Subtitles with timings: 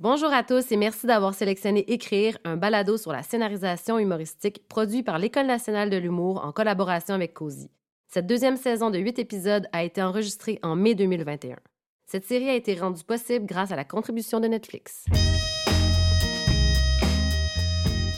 [0.00, 5.02] Bonjour à tous et merci d'avoir sélectionné Écrire, un balado sur la scénarisation humoristique produit
[5.02, 7.68] par l'École nationale de l'humour en collaboration avec COSI.
[8.06, 11.56] Cette deuxième saison de huit épisodes a été enregistrée en mai 2021.
[12.06, 15.06] Cette série a été rendue possible grâce à la contribution de Netflix.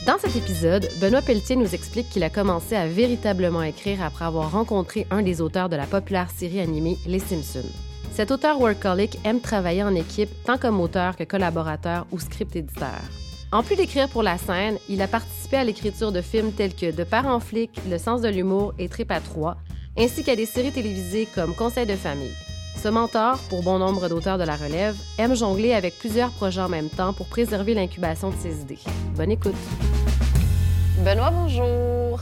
[0.05, 4.51] Dans cet épisode, Benoît Pelletier nous explique qu'il a commencé à véritablement écrire après avoir
[4.51, 7.90] rencontré un des auteurs de la populaire série animée Les Simpsons.
[8.13, 12.99] Cet auteur workaholic aime travailler en équipe tant comme auteur que collaborateur ou script éditeur.
[13.53, 16.91] En plus d'écrire pour la scène, il a participé à l'écriture de films tels que
[16.91, 19.57] De parents flics, Le sens de l'humour et Trip à 3,
[19.97, 22.33] ainsi qu'à des séries télévisées comme Conseil de famille.
[22.77, 26.69] Ce mentor, pour bon nombre d'auteurs de la relève, aime jongler avec plusieurs projets en
[26.69, 28.79] même temps pour préserver l'incubation de ses idées.
[29.15, 29.55] Bonne écoute!
[31.03, 32.19] Benoît, bonjour.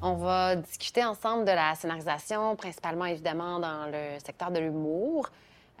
[0.00, 5.28] On va discuter ensemble de la scénarisation, principalement évidemment dans le secteur de l'humour.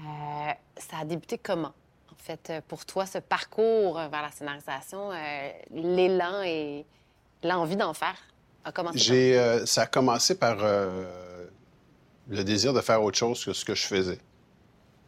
[0.78, 1.74] ça a débuté comment?
[2.10, 6.86] En fait, pour toi, ce parcours vers la scénarisation, euh, l'élan et
[7.42, 8.16] l'envie d'en faire
[8.64, 13.52] a commencé J'ai, euh, Ça a commencé par le désir de faire autre chose que
[13.52, 14.18] ce que je faisais.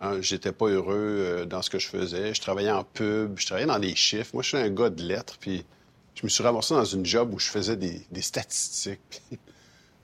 [0.02, 2.34] Hein, j'étais pas heureux dans ce que je faisais.
[2.34, 4.30] Je travaillais en pub, je travaillais dans des chiffres.
[4.34, 5.64] Moi, je suis un gars de lettres, puis
[6.14, 9.22] je me suis ramassé dans une job où je faisais des, statistiques.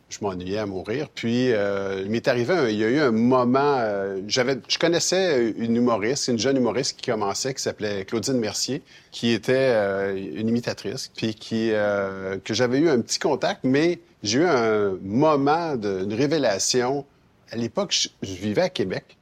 [0.09, 1.09] je m'ennuyais à mourir.
[1.15, 5.55] Puis, euh, il m'est arrivé, il y a eu un moment, euh, j'avais, je connaissais
[5.59, 10.49] une humoriste, une jeune humoriste qui commençait, qui s'appelait Claudine Mercier, qui était euh, une
[10.49, 16.07] imitatrice, puis qui, que j'avais eu un petit contact, mais j'ai eu un moment de,
[16.15, 17.05] révélation.
[17.51, 19.17] À l'époque, je, vivais à Québec,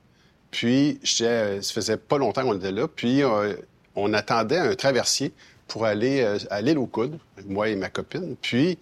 [0.50, 3.22] puis ça faisait pas longtemps qu'on était là, puis
[3.96, 5.32] on attendait un traversier
[5.68, 8.36] pour aller euh, à l'île aux coudes, moi et ma copine.
[8.40, 8.78] Puis,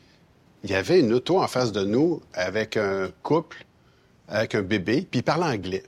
[0.64, 3.64] il y avait une auto en face de nous avec un couple,
[4.28, 5.82] avec un bébé, puis il parlait anglais.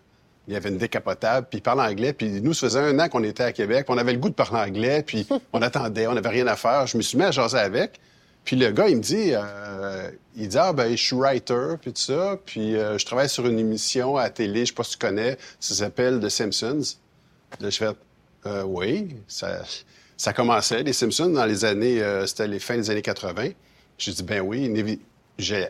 [0.46, 2.12] Il y avait une décapotable, puis il parlait anglais.
[2.12, 4.34] Puis nous, ça faisait un an qu'on était à Québec, on avait le goût de
[4.34, 6.86] parler anglais, puis on attendait, on n'avait rien à faire.
[6.86, 8.00] Je me suis mis à jaser avec.
[8.44, 11.94] Puis le gars, il me dit, euh, il dit, ah ben, je suis writer, puis
[11.94, 14.92] tout ça, puis euh, je travaille sur une émission à télé, je sais pas si
[14.92, 16.82] tu connais, ça s'appelle The Simpsons.
[17.60, 17.88] Là, je fais,
[18.66, 19.62] oui, ça,
[20.16, 23.50] ça commençait, les Simpsons, dans les années, euh, c'était les fins des années 80.
[23.98, 25.00] J'ai dit, ben oui.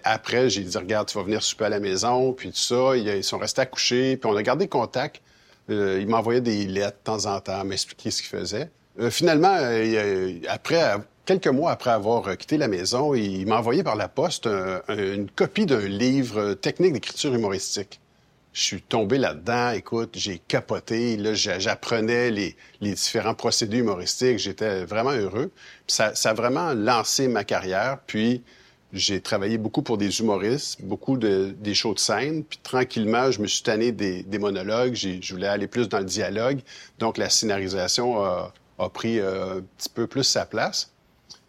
[0.04, 2.96] Après, j'ai dit, regarde, tu vas venir souper à la maison, puis tout ça.
[2.96, 5.22] Ils sont restés à coucher, puis on a gardé contact.
[5.70, 8.70] Euh, il m'envoyait des lettres de temps en temps, m'expliquer ce qu'il faisait.
[9.00, 9.56] Euh, finalement,
[10.48, 14.46] après, quelques mois après avoir quitté la maison, il m'a envoyé par la poste
[14.88, 18.00] une copie d'un livre technique d'écriture humoristique
[18.54, 19.70] je suis tombé là-dedans.
[19.70, 21.16] Écoute, j'ai capoté.
[21.16, 24.38] Là, j'apprenais les, différents procédés humoristiques.
[24.38, 25.50] J'étais vraiment heureux.
[25.88, 27.98] ça, a vraiment lancé ma carrière.
[28.06, 28.42] Puis,
[28.92, 32.44] j'ai travaillé beaucoup pour des humoristes, beaucoup de, des shows de scène.
[32.44, 34.94] Puis, tranquillement, je me suis tanné des, monologues.
[34.94, 36.60] Je voulais aller plus dans le dialogue.
[37.00, 38.52] Donc, la scénarisation a,
[38.92, 40.92] pris euh, un petit peu plus sa place.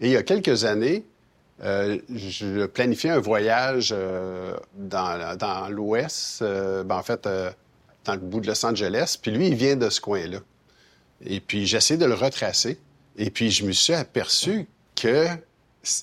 [0.01, 1.05] Et il y a quelques années,
[1.63, 7.27] euh, je planifiais un voyage euh, dans, l'Ouest, euh, ben, en fait,
[8.03, 9.17] dans le bout de Los Angeles.
[9.21, 10.39] Puis lui, il vient de ce coin-là.
[11.25, 12.77] Et puis, j'essaie de le retracer.
[13.17, 15.27] Et puis, je me suis aperçu que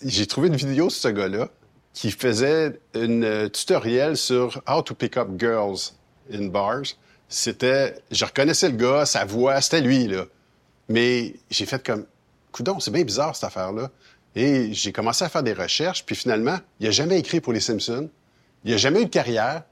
[0.04, 1.48] j'ai trouvé une vidéo de ce gars-là
[1.92, 5.92] qui faisait une tutoriel sur How to pick up girls
[6.32, 6.84] in bars.
[7.28, 7.96] C'était...
[8.10, 10.24] Je reconnaissais le gars, sa voix, c'était lui, là.
[10.88, 12.06] Mais j'ai fait comme...
[12.52, 13.90] Coudon, c'est bien bizarre, cette affaire-là.
[14.34, 17.60] Et j'ai commencé à faire des recherches, puis finalement, il n'a jamais écrit pour les
[17.60, 18.08] Simpsons.
[18.64, 19.62] Il n'a jamais eu de carrière.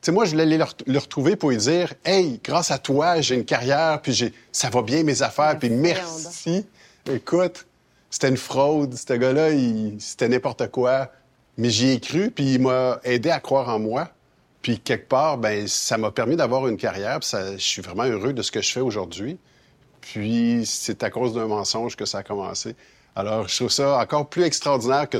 [0.00, 3.20] Tu sais, moi, je voulais aller le, retrouver pour lui dire Hey, grâce à toi,
[3.20, 6.66] j'ai une carrière, puis ça va bien mes affaires, puis merci.
[7.10, 7.66] Écoute,
[8.10, 8.94] c'était une fraude.
[8.94, 9.50] Ce gars-là,
[9.98, 11.10] c'était n'importe quoi.
[11.56, 14.10] Mais j'y ai cru, puis il m'a aidé à croire en moi.
[14.62, 17.20] Puis quelque part, ben ça m'a permis d'avoir une carrière.
[17.20, 19.38] Puis je suis vraiment heureux de ce que je fais aujourd'hui.
[20.00, 22.74] Puis c'est à cause d'un mensonge que ça a commencé.
[23.16, 25.18] Alors, je trouve ça encore plus extraordinaire que,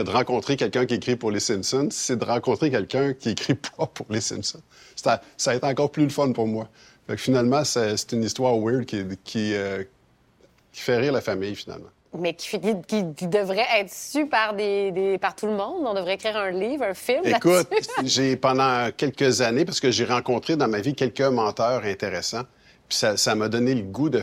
[0.00, 3.86] de rencontrer quelqu'un qui écrit pour les Simpsons, c'est de rencontrer quelqu'un qui écrit pas
[3.86, 4.62] pour les Simpsons.
[4.94, 6.68] Ça, ça a été encore plus le fun pour moi.
[7.16, 9.04] finalement, c'est une histoire weird qui,
[9.54, 9.82] euh,
[10.72, 11.88] qui, fait rire la famille, finalement.
[12.16, 15.84] Mais qui, qui, devrait être su par, des, par tout le monde.
[15.84, 17.22] On devrait écrire un livre, un film.
[17.24, 17.68] Écoute,
[18.04, 22.44] j'ai pendant quelques années, parce que j'ai rencontré dans ma vie quelques menteurs intéressants,
[22.88, 24.22] puis ça m'a donné le goût de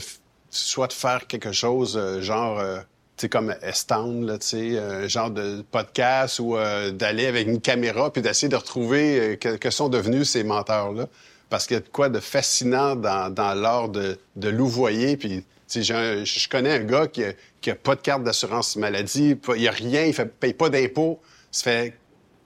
[0.56, 2.80] soit de faire quelque chose euh, genre euh,
[3.22, 7.62] sais, comme Estown, là, tu sais, un genre de podcast ou euh, d'aller avec une
[7.62, 11.08] caméra puis d'essayer de retrouver euh, que, sont devenus ces menteurs-là.
[11.50, 15.16] Parce qu'il y a de quoi de fascinant dans, dans l'art de, de louvoyer.
[15.16, 19.72] Puis, je connais un gars qui a, pas de carte d'assurance maladie, il y a
[19.72, 21.20] rien, il fait, paye pas d'impôts.
[21.52, 21.94] Ça fait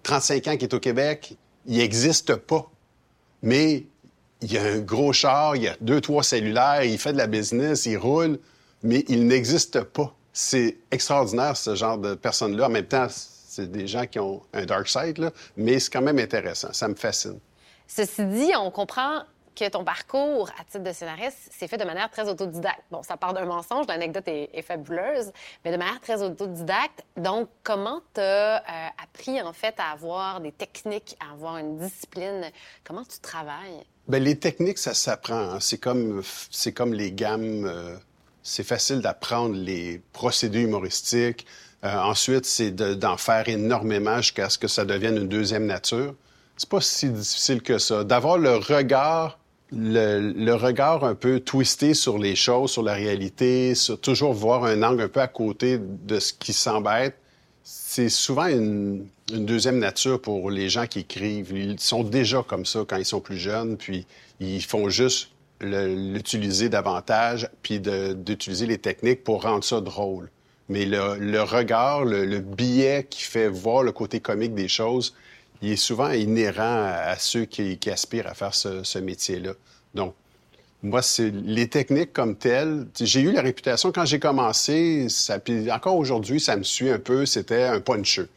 [0.03, 1.35] 35 ans qu'il est au Québec,
[1.65, 2.69] il n'existe pas.
[3.41, 3.85] Mais
[4.41, 7.17] il y a un gros char, il y a deux, trois cellulaires, il fait de
[7.17, 8.39] la business, il roule,
[8.83, 10.15] mais il n'existe pas.
[10.33, 12.67] C'est extraordinaire, ce genre de personnes-là.
[12.67, 16.01] En même temps, c'est des gens qui ont un dark side, là, mais c'est quand
[16.01, 16.71] même intéressant.
[16.71, 17.39] Ça me fascine.
[17.87, 19.23] Ceci dit, on comprend
[19.59, 22.83] que ton parcours à titre de scénariste s'est fait de manière très autodidacte.
[22.91, 25.31] Bon, ça part d'un mensonge, l'anecdote est, fabuleuse,
[25.65, 27.03] mais de manière très autodidacte.
[27.17, 31.77] Donc, comment tu as euh, appris, en fait, à avoir des techniques, à avoir une
[31.77, 32.45] discipline?
[32.83, 33.83] Comment tu travailles?
[34.07, 35.35] Bien, les techniques, ça s'apprend.
[35.35, 35.59] Hein.
[35.59, 36.21] C'est comme,
[36.75, 37.65] comme les gammes.
[37.65, 37.97] Euh,
[38.43, 41.45] c'est facile d'apprendre les procédés humoristiques.
[41.83, 46.13] Euh, ensuite, c'est d'en faire énormément jusqu'à ce que ça devienne une deuxième nature.
[46.57, 48.03] C'est pas si difficile que ça.
[48.03, 49.39] D'avoir le regard,
[49.71, 54.83] le, regard un peu twisté sur les choses, sur la réalité, sur toujours voir un
[54.83, 57.15] angle un peu à côté de ce qui s'embête,
[57.63, 61.51] c'est souvent une, une, deuxième nature pour les gens qui écrivent.
[61.55, 64.05] Ils sont déjà comme ça quand ils sont plus jeunes, puis
[64.39, 65.29] ils font juste
[65.61, 70.29] l'utiliser davantage, puis d'utiliser les techniques pour rendre ça drôle.
[70.69, 75.15] Mais le, regard, le, biais qui fait voir le côté comique des choses,
[75.61, 79.53] il est souvent inhérent à, ceux qui, aspirent à faire ce, métier-là.
[79.95, 80.13] Donc,
[80.81, 82.87] moi, c'est les techniques comme telles.
[83.01, 86.99] J'ai eu la réputation quand j'ai commencé, ça, puis encore aujourd'hui, ça me suit un
[86.99, 87.25] peu.
[87.25, 88.29] C'était un puncheux.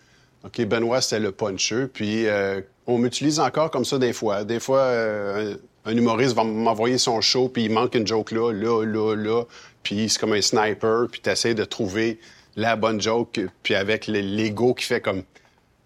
[0.44, 1.88] OK, Benoît, c'était le puncheux.
[1.92, 4.42] Puis euh, on m'utilise encore comme ça des fois.
[4.42, 8.52] Des fois, euh, un humoriste va m'envoyer son show, puis il manque une joke là,
[8.52, 9.44] là, là, là.
[9.82, 12.20] Puis c'est comme un sniper, puis tu essaies de trouver
[12.55, 15.23] la bonne joke, puis avec l'ego qui fait comme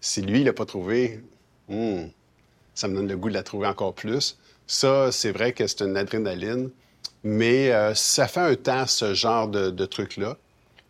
[0.01, 1.21] si lui, il l'a pas trouvé,
[1.69, 2.03] hmm,
[2.75, 4.37] ça me donne le goût de la trouver encore plus.
[4.67, 6.69] Ça, c'est vrai que c'est une adrénaline,
[7.23, 10.37] mais euh, ça fait un temps, ce genre de, de truc-là,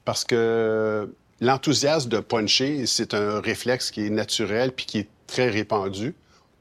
[0.03, 1.09] parce que
[1.39, 6.15] l'enthousiasme de puncher, c'est un réflexe qui est naturel puis qui est très répandu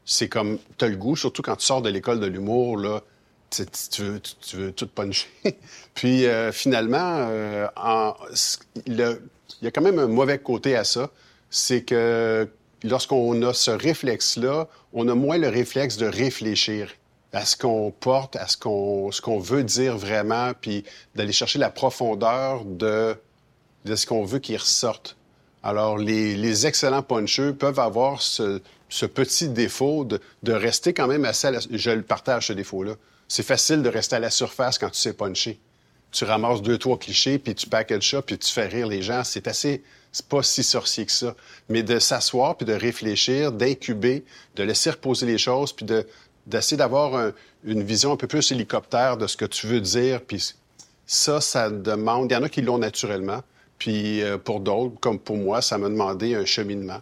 [0.07, 3.03] c'est comme, tu as le goût, surtout quand tu sors de l'école de l'humour, là,
[3.51, 5.29] tu, veux, tu, veux, tout puncher.
[5.95, 7.67] Puis euh, finalement, euh,
[8.87, 9.19] il
[9.63, 11.11] y a quand même un mauvais côté à ça,
[11.51, 12.49] c'est que
[12.85, 16.93] lorsqu'on a ce réflexe-là, on a moins le réflexe de réfléchir
[17.33, 21.71] à ce qu'on porte, à ce qu'on ce veut dire vraiment, puis d'aller chercher la
[21.71, 23.17] profondeur de,
[23.85, 25.17] de ce qu'on veut qu'il ressorte.
[25.63, 31.25] Alors, les, les excellents puncheux peuvent avoir ce, ce petit défaut de, rester quand même
[31.25, 31.61] assez à la...
[31.71, 32.95] Je le partage, ce défaut-là.
[33.29, 35.59] C'est facile de rester à la surface quand tu sais puncher.
[36.13, 39.25] Tu ramasses deux, trois clichés, puis tu packages ça, puis tu fais rire les gens.
[39.25, 39.83] C'est assez...
[40.13, 41.35] C'est pas si sorcier que ça.
[41.69, 44.25] Mais de s'asseoir, puis de réfléchir, d'incuber,
[44.55, 46.07] de laisser reposer les choses, puis de,
[46.47, 47.33] d'essayer d'avoir
[47.65, 50.23] une vision un peu plus hélicoptère de ce que tu veux dire.
[50.23, 50.55] Puis
[51.07, 52.31] ça, ça demande...
[52.31, 53.43] Il y en a qui l'ont naturellement.
[53.79, 57.01] Puis euh, pour d'autres, comme pour moi, ça m'a demandé un cheminement.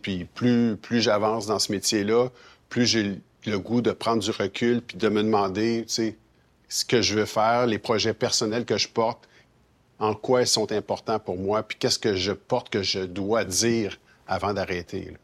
[0.00, 2.28] Puis plus, plus j'avance dans ce métier-là,
[2.68, 7.14] plus j'ai le goût de prendre du recul puis de me demander ce que je
[7.14, 9.28] veux faire, les projets personnels que je porte,
[9.98, 13.44] en quoi ils sont importants pour moi, puis qu'est-ce que je porte que je dois
[13.44, 15.14] dire avant d'arrêter.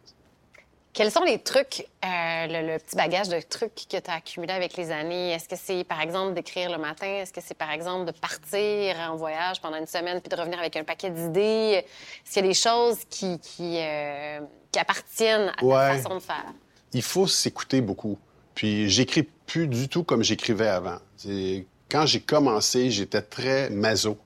[0.99, 2.09] Quels sont les trucs, euh,
[2.49, 5.31] le, petit bagage de trucs que tu as accumulé avec les années?
[5.31, 7.06] Est-ce que c'est, par exemple, d'écrire le matin?
[7.06, 10.59] Est-ce que c'est, par exemple, de partir en voyage pendant une semaine puis de revenir
[10.59, 11.85] avec un paquet d'idées?
[11.85, 14.41] Est-ce qu'il y a des choses qui, qui, euh,
[14.77, 16.47] appartiennent à ta façon de faire?
[16.93, 18.19] Il faut s'écouter beaucoup.
[18.56, 20.99] Puis j'écris plus du tout comme j'écrivais avant.
[21.89, 24.19] Quand j'ai commencé, j'étais très maso.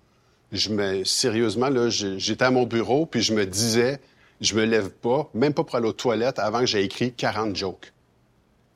[0.53, 4.01] Je me, sérieusement, là, j'étais à mon bureau, puis je me disais
[4.43, 7.57] je me lève pas, même pas pour aller aux toilettes, avant que j'ai écrit 40
[7.57, 7.93] jokes.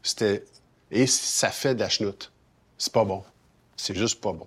[0.03, 0.45] C'était...
[0.93, 2.33] Et ça fait de la chenoute.
[2.79, 3.25] C'est pas bon.
[3.77, 4.47] C'est juste pas bon.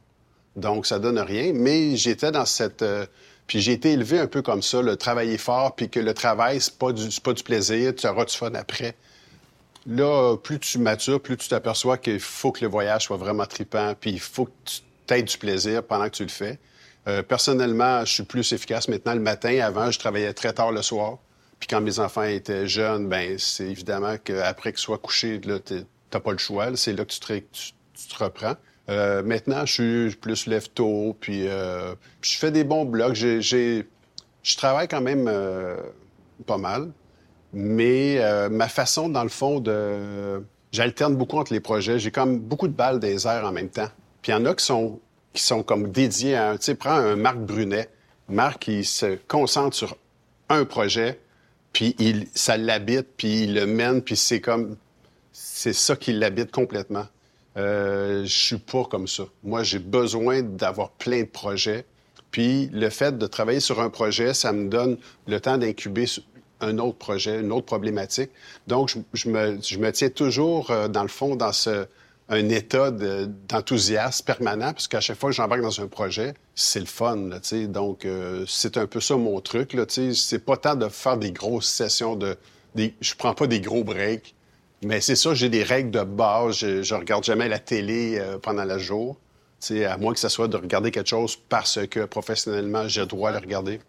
[0.56, 1.52] Donc, ça donne rien.
[1.54, 2.82] Mais j'étais dans cette...
[2.82, 3.06] Euh,
[3.48, 6.62] puis j'ai été élevé un peu comme ça, le travailler fort, puis que le travail,
[6.62, 8.96] c'est pas du, pas du plaisir, tu auras du fun après.
[9.88, 13.94] Là, plus tu matures, plus tu t'aperçois qu'il faut que le voyage soit vraiment tripant,
[14.00, 14.52] puis il faut que
[15.08, 16.60] tu aies du plaisir pendant que tu le fais.
[17.10, 19.60] Euh, personnellement, je suis plus efficace maintenant le matin.
[19.62, 21.18] Avant, je travaillais très tard le soir.
[21.60, 25.58] Puis quand mes enfants étaient jeunes, ben c'est évidemment qu'après qu'ils soient couchés, là,
[26.10, 26.76] t'as pas le choix.
[26.76, 28.56] C'est là que tu te, reprends.
[28.90, 33.16] Euh, maintenant, je suis plus lève tôt, puis euh, je fais des bons blocs.
[33.16, 33.84] je
[34.56, 35.30] travaille quand même
[36.46, 36.92] pas mal,
[37.52, 39.64] mais ma façon, dans le fond.
[40.72, 41.98] J'alterne beaucoup entre les projets.
[41.98, 43.90] J'ai comme beaucoup de balles des airs en même temps.
[44.22, 45.00] Puis il y en a qui sont
[45.34, 46.58] qui sont comme dédiés à...
[46.58, 47.90] Tu sais, prends un Marc Brunet.
[48.28, 49.98] Marc, il se concentre sur
[50.50, 51.20] un projet,
[51.74, 54.76] puis il, ça l'habite, puis il le mène, puis c'est comme...
[55.32, 57.06] C'est ça qui l'habite complètement.
[57.58, 59.24] Euh, je suis pas comme ça.
[59.44, 61.86] Moi, j'ai besoin d'avoir plein de projets.
[62.32, 66.06] Puis le fait de travailler sur un projet, ça me donne le temps d'incuber
[66.62, 68.30] un autre projet, une autre problématique.
[68.68, 71.88] Donc, je, me, je me, tiens toujours, euh, dans le fond, dans ce,
[72.30, 76.86] un état d'enthousiasme permanent, parce qu'à chaque fois que j'embarque dans un projet, c'est le
[76.86, 77.30] fun.
[77.68, 79.76] Donc, euh, c'est un peu ça mon truc.
[80.14, 82.38] C'est pas tant de faire des grosses sessions de.
[82.76, 84.36] Des, je prends pas des gros breaks,
[84.84, 86.58] mais c'est ça, j'ai des règles de base.
[86.60, 89.18] Je, je regarde jamais la télé euh, pendant le jour.
[89.72, 93.32] à moins que ce soit de regarder quelque chose parce que professionnellement, j'ai le droit
[93.32, 93.80] de le regarder.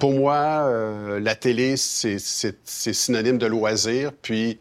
[0.00, 2.18] Pour moi, euh, la télé, c'est
[2.64, 4.12] synonyme de loisir.
[4.20, 4.58] Puis,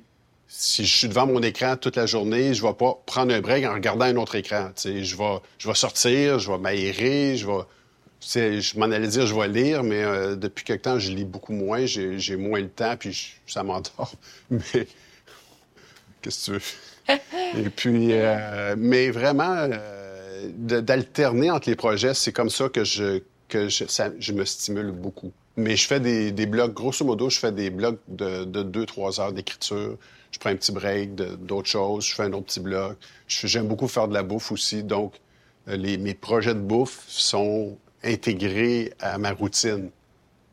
[0.60, 3.66] si je suis devant mon écran toute la journée, je vais pas prendre un break
[3.66, 4.72] en regardant un autre écran.
[4.84, 8.62] je vais, je vais sortir, je vais m'aérer, je vais...
[8.62, 11.54] je m'en allais dire je vais lire, mais euh, depuis quelque temps, je lis beaucoup
[11.54, 14.12] moins, j'ai moins le temps, puis ça m'endort.
[14.50, 14.86] Mais
[16.22, 16.62] qu'est-ce que tu
[17.08, 17.20] veux?
[17.66, 23.22] Et puis, euh, mais vraiment, euh, d'alterner entre les projets, c'est comme ça que je,
[23.48, 25.32] que je, me stimule beaucoup.
[25.58, 28.86] Mais je fais des, des, blogs, grosso modo, je fais des blogs de, de deux,
[28.86, 29.98] trois heures d'écriture
[30.32, 32.98] je prends un petit break d'autres choses, je fais un autre petit bloc.
[33.28, 35.14] J'aime beaucoup faire de la bouffe aussi, donc
[35.68, 39.90] euh, mes projets de bouffe sont intégrés à ma routine.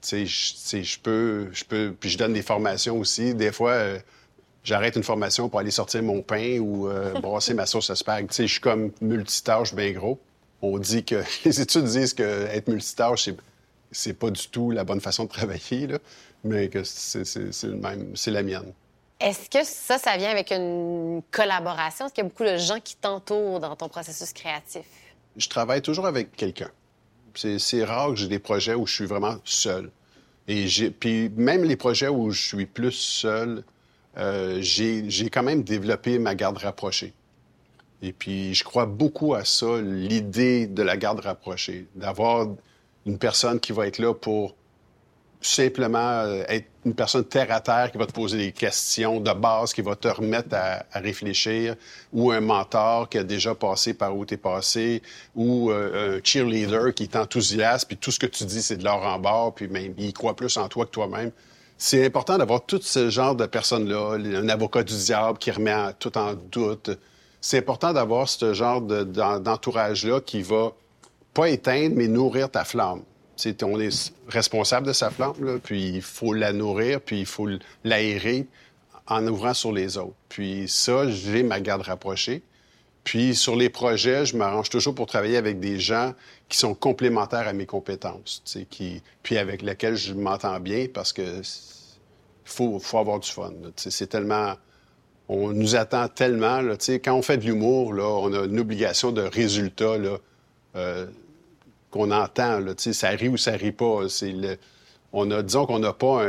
[0.03, 3.35] Tu sais, je peux, je peux, puis je donne des formations aussi.
[3.35, 3.99] Des fois, euh,
[4.63, 8.29] j'arrête une formation pour aller sortir mon pain ou euh, brasser ma sauce à spag.
[8.29, 10.21] Tu sais, je suis comme multitâche bien gros.
[10.63, 13.31] On dit que les études disent que être multitâche,
[13.91, 15.89] c'est pas du tout la bonne façon de travailler,
[16.45, 18.73] mais que c'est la mienne.
[19.19, 22.07] Est-ce que ça, ça vient avec une collaboration?
[22.07, 24.85] Est-ce qu'il y a beaucoup de gens qui t'entourent dans ton processus créatif?
[25.37, 26.71] Je travaille toujours avec quelqu'un.
[27.35, 29.91] C'est rare que j'ai des projets où je suis vraiment seul.
[30.49, 30.67] Et
[30.99, 33.65] puis même les projets où je suis plus seul,
[34.17, 37.13] euh, j'ai quand même développé ma garde rapprochée.
[38.03, 42.49] Et puis je crois beaucoup à ça, l'idée de la garde rapprochée, d'avoir
[43.07, 44.55] une personne qui va être là pour
[45.41, 49.33] simplement euh, être une personne terre à terre qui va te poser des questions de
[49.33, 51.77] base, qui va te remettre à, réfléchir,
[52.13, 55.03] ou un mentor qui a déjà passé par où tu es passé,
[55.35, 59.03] ou euh, un cheerleader qui t'enthousiasme, puis tout ce que tu dis, c'est de l'or
[59.05, 61.33] en bord, puis même il croit plus en toi que toi-même.
[61.79, 66.17] C'est important d'avoir tout ce genre de personnes-là, un avocat du diable qui remet tout
[66.17, 66.91] en doute.
[67.41, 70.73] C'est important d'avoir ce genre d'entourage-là qui va
[71.35, 73.03] pas éteindre, mais nourrir ta flamme
[73.63, 77.49] on est responsable de sa flamme, puis il faut la nourrir, puis il faut
[77.85, 78.47] l'aérer
[79.07, 80.17] en ouvrant sur les autres.
[80.29, 82.43] Puis ça, j'ai ma garde rapprochée.
[83.05, 86.13] Puis sur les projets, je m'arrange toujours pour travailler avec des gens
[86.49, 88.43] qui sont complémentaires à mes compétences,
[89.23, 91.23] puis avec lesquels je m'entends bien parce que
[92.45, 93.53] faut, avoir du fun.
[93.77, 94.55] C'est tellement...
[95.29, 96.63] On nous attend tellement.
[97.05, 99.97] Quand on fait de l'humour, on a une obligation de résultat.
[100.77, 101.07] Euh,
[101.91, 102.61] qu'on entend.
[102.61, 104.01] Là, ça rit ou ça rit pas.
[105.13, 106.25] On a, disons qu'on n'a pas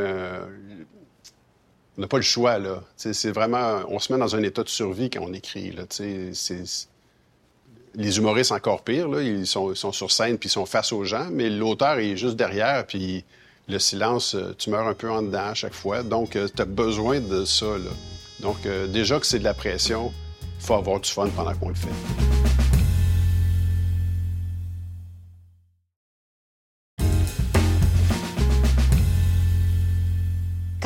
[1.97, 2.83] le choix, là.
[2.95, 3.81] C'est vraiment...
[3.89, 5.83] On se met dans un état de survie quand on écrit, là.
[7.95, 9.07] Les humoristes, encore pire.
[9.21, 12.85] Ils sont, sur scène puis ils sont face aux gens, mais l'auteur est juste derrière,
[12.85, 13.25] puis
[13.67, 16.03] le silence, euh, tu meurs un peu en dedans à chaque fois.
[16.03, 17.65] Donc, euh, tu as besoin de ça.
[18.39, 20.13] Donc, euh, déjà que c'est de la pression,
[20.59, 22.66] il faut avoir du fun pendant qu'on le fait.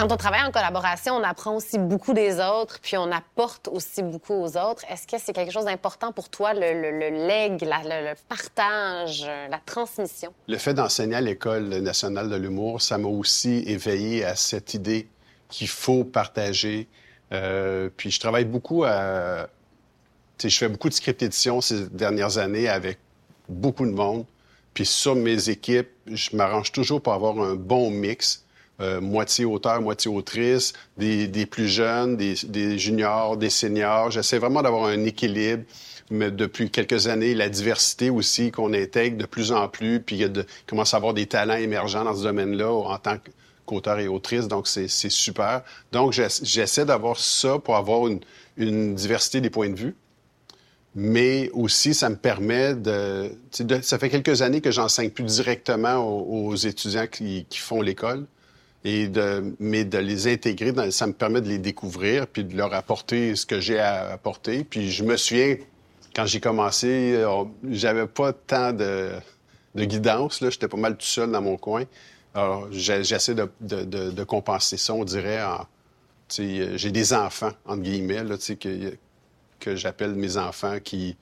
[0.01, 4.01] Quand on travaille en collaboration, on apprend aussi beaucoup des autres, puis on apporte aussi
[4.01, 4.83] beaucoup aux autres.
[4.89, 10.33] Est-ce que c'est quelque chose d'important pour toi, le, le, leg, le partage, la transmission?
[10.47, 15.07] Le fait d'enseigner à l'École nationale de l'humour, ça m'a aussi éveillé à cette idée
[15.49, 16.87] qu'il faut partager.
[17.31, 19.49] Euh, puis je travaille beaucoup à...
[20.43, 22.97] je fais beaucoup de script édition ces dernières années avec
[23.47, 24.25] beaucoup de monde.
[24.73, 28.45] Puis sur mes équipes, je m'arrange toujours pour avoir un bon mix
[28.81, 34.09] euh, moitié auteur, moitié autrice, des, plus jeunes, des, juniors, des seniors.
[34.09, 35.63] J'essaie vraiment d'avoir un équilibre.
[36.09, 40.45] Mais depuis quelques années, la diversité aussi qu'on intègre de plus en plus, puis il
[40.67, 43.17] commence à avoir des talents émergents dans ce domaine-là en tant
[43.65, 45.61] qu'auteur et autrice, donc c'est super.
[45.91, 49.95] Donc j'essaie d'avoir ça pour avoir une, diversité des points de vue
[50.93, 53.31] mais aussi ça me permet de,
[53.81, 58.27] ça fait quelques années que j'enseigne plus directement aux, étudiants qui font l'école
[58.83, 62.73] et de, mais de les intégrer, ça me permet de les découvrir puis de leur
[62.73, 64.63] apporter ce que j'ai à apporter.
[64.63, 65.57] Puis je me souviens,
[66.15, 69.11] quand j'ai commencé, euh, j'avais pas tant de,
[69.75, 71.83] de guidance, là, j'étais pas mal tout seul dans mon coin.
[72.33, 75.67] Alors, j'essaie de, de, de, compenser ça, on dirait, en,
[76.29, 78.95] j'ai des enfants, entre guillemets, là, que,
[79.59, 81.17] que j'appelle mes enfants qui...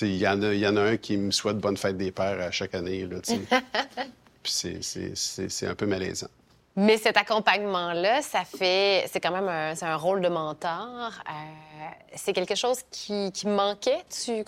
[0.00, 2.40] Il y, en a, y en a un qui me souhaite bonne fête des pères
[2.40, 3.06] à chaque année.
[3.06, 3.18] Là,
[4.42, 4.80] Puis
[5.14, 6.28] c'est un peu malaisant.
[6.76, 11.10] Mais cet accompagnement-là, ça fait, c'est quand même un, un rôle de mentor.
[11.28, 14.44] Euh, c'est quelque chose qui, manquait tu,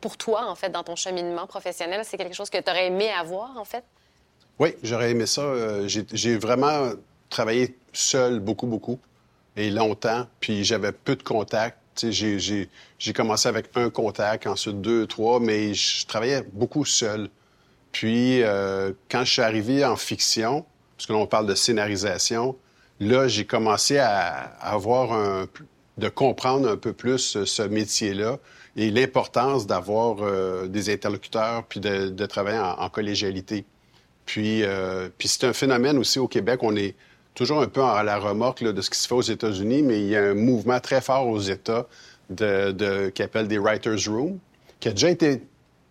[0.00, 2.00] pour toi, en fait, dans ton cheminement professionnel?
[2.04, 3.84] C'est quelque chose que tu aurais aimé avoir, en fait?
[4.58, 5.42] Oui, j'aurais aimé ça.
[5.42, 6.90] Euh, j'ai vraiment
[7.30, 8.98] travaillé seul beaucoup, beaucoup,
[9.56, 12.10] et longtemps, puis j'avais peu de contacts.
[12.10, 17.28] J'ai commencé avec un contact, ensuite deux, trois, mais je travaillais beaucoup seul.
[17.92, 20.64] Puis, euh, quand je suis arrivé en fiction,
[20.98, 22.56] parce que là, parle de scénarisation,
[22.98, 25.46] là, j'ai commencé à avoir un,
[25.96, 28.38] de comprendre un peu plus ce métier-là
[28.76, 33.64] et l'importance d'avoir euh, des interlocuteurs puis de, travailler en, collégialité.
[34.26, 36.64] Puis, euh, puis c'est un phénomène aussi au Québec.
[36.64, 36.96] On est
[37.36, 40.08] toujours un peu à la remorque de ce qui se fait aux États-Unis, mais il
[40.08, 41.86] y a un mouvement très fort aux États
[42.36, 44.40] qui appelle des Writers' Room,
[44.80, 45.42] qui a déjà été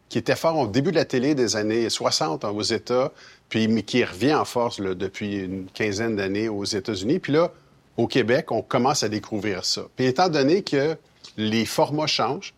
[0.10, 3.12] qui était fort au début de la télé des années 60 aux États,
[3.50, 7.20] puis mais qui revient en force depuis une quinzaine d'années aux États-Unis.
[7.20, 7.52] Puis là,
[7.96, 9.84] au Québec, on commence à découvrir ça.
[9.96, 10.98] Puis étant donné que
[11.38, 12.54] les formats changent,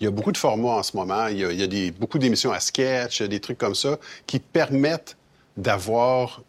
[0.00, 1.26] il y a beaucoup de formats en ce moment.
[1.28, 5.16] Il y a, beaucoup d'émissions à sketch, des trucs comme ça, qui permettent
[5.56, 6.42] d'avoir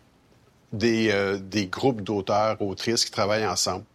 [0.74, 3.86] des, euh, des groupes d'auteurs, autrices qui travaillent ensemble.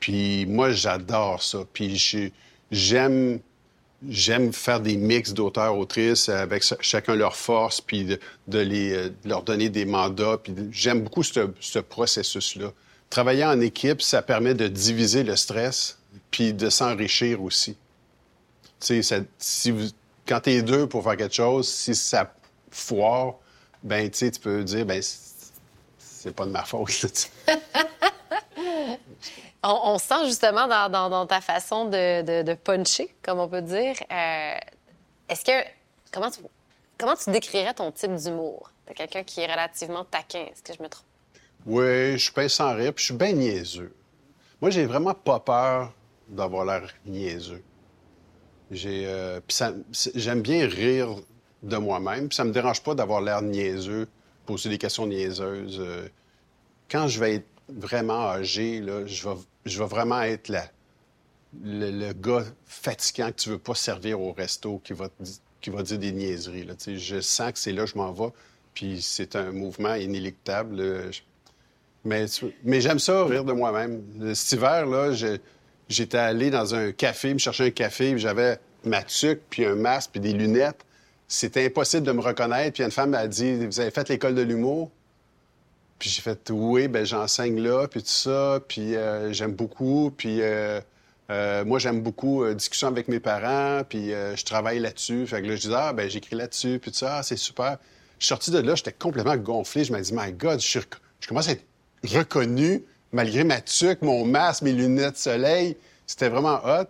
[0.00, 1.60] Puis moi, j'adore ça.
[1.72, 2.32] Puis
[2.70, 3.38] j'aime
[4.08, 9.42] j'aime faire des mix d'auteurs, autrices avec chacun leur force, puis de, les, euh, leur
[9.42, 10.38] donner des mandats.
[10.42, 12.72] Puis j'aime beaucoup ce, ce processus-là
[13.10, 15.98] travailler en équipe, ça permet de diviser le stress
[16.30, 17.76] puis de s'enrichir aussi.
[18.80, 19.94] Tu sais, si
[20.26, 22.34] quand tu es deux pour faire quelque chose, si ça
[22.70, 23.34] foire,
[23.82, 25.00] ben tu peux dire, ben
[25.98, 27.30] c'est pas de ma faute.
[29.66, 33.94] on, sent justement dans, ta façon de, puncher, comme on peut dire.
[34.10, 34.58] Euh,
[35.28, 35.68] est-ce que.
[36.12, 36.40] Comment tu,
[36.98, 38.70] comment tu décrirais ton type d'humour?
[38.88, 40.46] De quelqu'un qui est relativement taquin.
[40.52, 41.04] Est-ce que je me trompe?
[41.66, 43.92] Oui, je suis pas sans rire, puis je suis bien niaiseux.
[44.60, 45.92] Moi, j'ai vraiment pas peur
[46.28, 47.62] d'avoir l'air niaiseux.
[48.70, 49.40] J'ai, euh,
[50.14, 51.16] j'aime bien rire
[51.62, 54.08] de moi-même, puis ça me dérange pas d'avoir l'air niaiseux,
[54.44, 55.80] poser des questions niaiseuses.
[55.80, 56.08] Euh.
[56.88, 60.64] quand je vais être vraiment âgé, je, vais, vraiment être là,
[61.62, 65.08] le, gars fatigant que tu veux pas servir au resto, qui va,
[65.60, 66.64] qui va dire des niaiseries.
[66.64, 66.74] Là.
[66.86, 68.30] Je sens que c'est là que je m'en vais,
[68.74, 71.10] puis c'est un mouvement inéluctable.
[72.04, 72.26] Mais,
[72.62, 74.02] mais j'aime ça, rire de moi-même.
[74.34, 75.12] Cet hiver, là,
[75.88, 80.10] j'étais allé dans un café, me chercher un café, j'avais ma tuque, puis un masque,
[80.12, 80.84] puis des lunettes.
[81.28, 82.74] C'était impossible de me reconnaître.
[82.74, 84.92] Puis une femme m'a dit Vous avez fait l'école de l'humour
[85.98, 90.12] Puis j'ai fait Oui, ben j'enseigne là, puis tout ça, puis euh, j'aime beaucoup.
[90.16, 90.80] Puis euh,
[91.30, 95.26] euh, moi, j'aime beaucoup discussion avec mes parents, puis je travaille là-dessus.
[95.26, 97.78] Fait que là, je disais Ah, ben j'écris là-dessus, puis tout ça, ah, c'est super.
[98.18, 99.84] Je suis sorti de là, j'étais complètement gonflé.
[99.84, 100.80] Je me dit My God, je,
[101.20, 101.64] je commence à être
[102.04, 105.76] reconnu, malgré ma tuque, mon masque, mes lunettes de soleil.
[106.06, 106.86] C'était vraiment hot.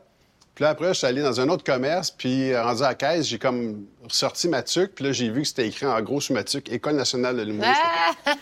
[0.57, 2.95] Puis là, après, je suis allé dans un autre commerce, puis euh, rendu à la
[2.95, 6.19] caisse, j'ai comme ressorti ma tuque, puis là, j'ai vu que c'était écrit en gros
[6.19, 8.33] sur ma tuque «École nationale de l'humour ah!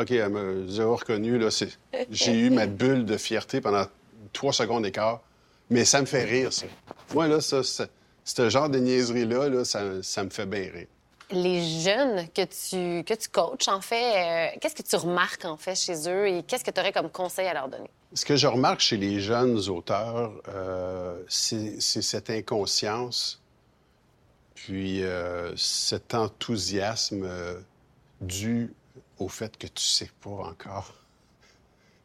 [0.00, 1.50] OK, elle m'a reconnu, là.
[2.10, 3.84] J'ai eu ma bulle de fierté pendant
[4.32, 5.20] trois secondes d'écart.
[5.68, 6.64] Mais ça me fait rire, ça.
[7.12, 10.86] Moi, là, ça, ce genre de niaiserie-là, là, ça, ça me fait bien rire
[11.30, 15.56] les jeunes que tu, que tu coaches, en fait, euh, qu'est-ce que tu remarques, en
[15.56, 17.90] fait, chez eux et qu'est-ce que tu aurais comme conseil à leur donner?
[18.14, 23.42] Ce que je remarque chez les jeunes auteurs, euh, c'est cette inconscience,
[24.54, 27.28] puis euh, cet enthousiasme
[28.20, 28.72] dû
[29.18, 30.94] au fait que tu sais pas encore.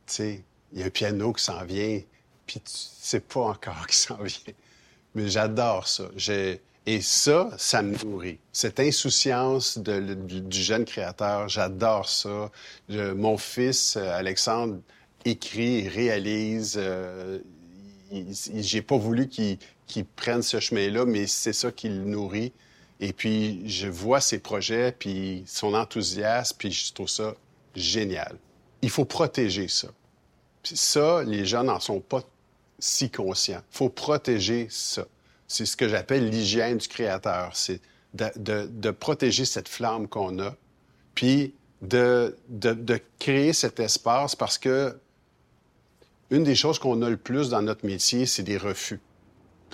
[0.08, 0.44] Tu sais,
[0.74, 2.02] il y a un piano qui s'en vient,
[2.46, 4.54] puis tu sais pas encore qui s'en vient.
[5.14, 6.06] Mais j'adore ça.
[6.86, 8.40] Et ça, ça me nourrit.
[8.52, 12.50] Cette insouciance du jeune créateur, j'adore ça.
[12.90, 14.80] mon fils, euh, Alexandre,
[15.26, 16.76] écrit, réalise.
[16.78, 17.40] Euh,
[18.56, 22.52] j'ai pas voulu qu'il prenne ce chemin-là, mais c'est ça qui le nourrit.
[23.00, 27.36] Et puis, je vois ses projets, puis son enthousiasme, puis je trouve ça
[27.76, 28.38] génial.
[28.82, 29.90] Il faut protéger ça.
[30.64, 32.22] Puis ça, les gens n'en sont pas
[32.80, 33.62] si conscients.
[33.72, 35.06] Il faut protéger ça.
[35.48, 37.56] C'est ce que j'appelle l'hygiène du créateur.
[37.56, 37.82] C'est
[38.14, 40.56] de, protéger cette flamme qu'on a,
[41.16, 42.36] puis de,
[43.20, 44.98] créer cet espace parce que
[46.32, 49.00] une des choses qu'on a le plus dans notre métier, c'est des refus.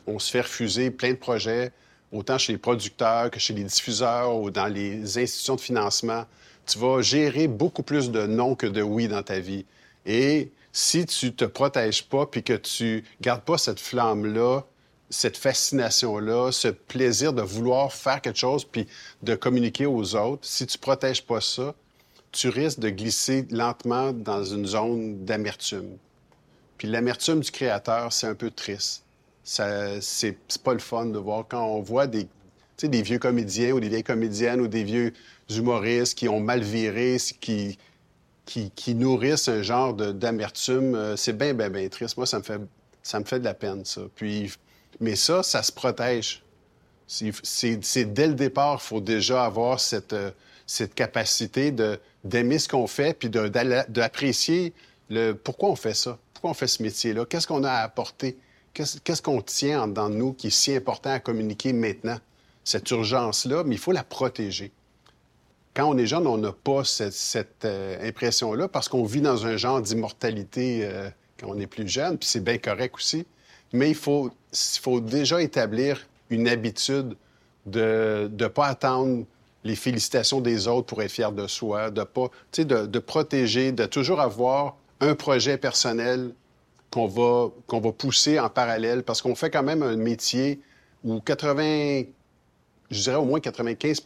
[0.07, 1.71] On se fait refuser plein de projets,
[2.11, 6.25] autant chez les producteurs que chez les diffuseurs ou dans les institutions de financement.
[6.65, 9.65] Tu vas gérer beaucoup plus de non que de oui dans ta vie.
[10.05, 14.65] Et si tu te protèges pas puis que tu gardes pas cette flamme-là
[15.09, 18.87] cette fascination-là, ce plaisir de vouloir faire quelque chose puis
[19.23, 21.73] de communiquer aux autres, si tu protèges pas ça,
[22.31, 25.97] tu risques de glisser lentement dans une zone d'amertume.
[26.77, 29.03] Puis l'amertume du créateur, c'est un peu triste.
[29.43, 32.27] Ça, c'est, pas le fun de voir quand on voit des,
[32.81, 35.13] vieux comédiens ou des vieilles comédiennes ou des vieux
[35.49, 37.77] humoristes qui ont mal viré, qui,
[38.95, 40.95] nourrissent un genre d'amertume.
[40.95, 42.17] Euh, c'est bien, bien, bien triste.
[42.17, 44.01] Moi, ça me fait, de la peine, ça.
[44.99, 46.43] Mais ça, ça se protège.
[47.07, 50.31] C'est dès le départ, il faut déjà avoir cette, euh,
[50.65, 51.71] cette capacité
[52.23, 54.73] d'aimer ce qu'on fait, puis d'apprécier
[55.09, 56.17] le pourquoi on fait ça,
[56.49, 58.37] on fait ce métier-là, qu'est-ce qu'on a à apporter,
[58.73, 62.17] qu'est-ce qu'on tient dans nous qui est si important à communiquer maintenant,
[62.63, 64.71] cette urgence-là, mais il faut la protéger.
[65.73, 69.57] Quand on est jeune, on n'a pas cette, euh, impression-là parce qu'on vit dans un
[69.57, 73.25] genre d'immortalité euh, quand on est plus jeune, puis c'est bien correct aussi.
[73.73, 77.15] Mais il faut, il faut déjà établir une habitude
[77.65, 79.25] de ne pas attendre
[79.63, 83.85] les félicitations des autres pour être fier de soi, de pas, de, de protéger, de
[83.85, 86.33] toujours avoir un projet personnel
[86.91, 90.61] qu'on va, va pousser en parallèle parce qu'on fait quand même un métier
[91.03, 92.03] où 80,
[92.89, 94.01] je dirais au moins 95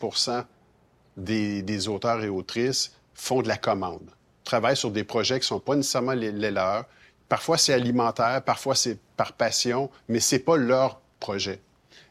[1.15, 4.10] des, des, auteurs et autrices font de la commande,
[4.43, 6.86] travaillent sur des projets qui ne sont pas nécessairement les, les leurs.
[7.28, 11.60] Parfois, c'est alimentaire, parfois, c'est par passion, mais ce n'est pas leur projet.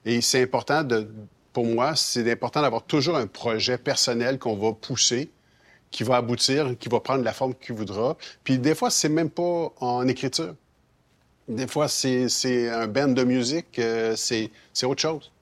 [0.04, 1.10] Et c'est important de,
[1.52, 5.30] pour moi, c'est important d'avoir toujours un projet personnel qu'on va pousser,
[5.90, 8.16] qui va aboutir, qui va prendre la forme qu'il voudra.
[8.44, 10.55] Puis des fois, c'est même pas en écriture.
[11.48, 14.51] Des fois, c'est un band de musique, euh, c'est
[14.85, 15.33] autre chose.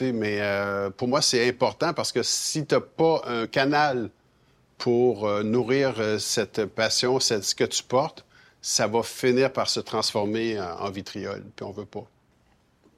[0.00, 4.10] mais euh, pour moi, c'est important parce que si tu n'as pas un canal
[4.76, 8.24] pour euh, nourrir cette passion, ce que tu portes,
[8.60, 12.06] ça va finir par se transformer en, en vitriol, puis on veut pas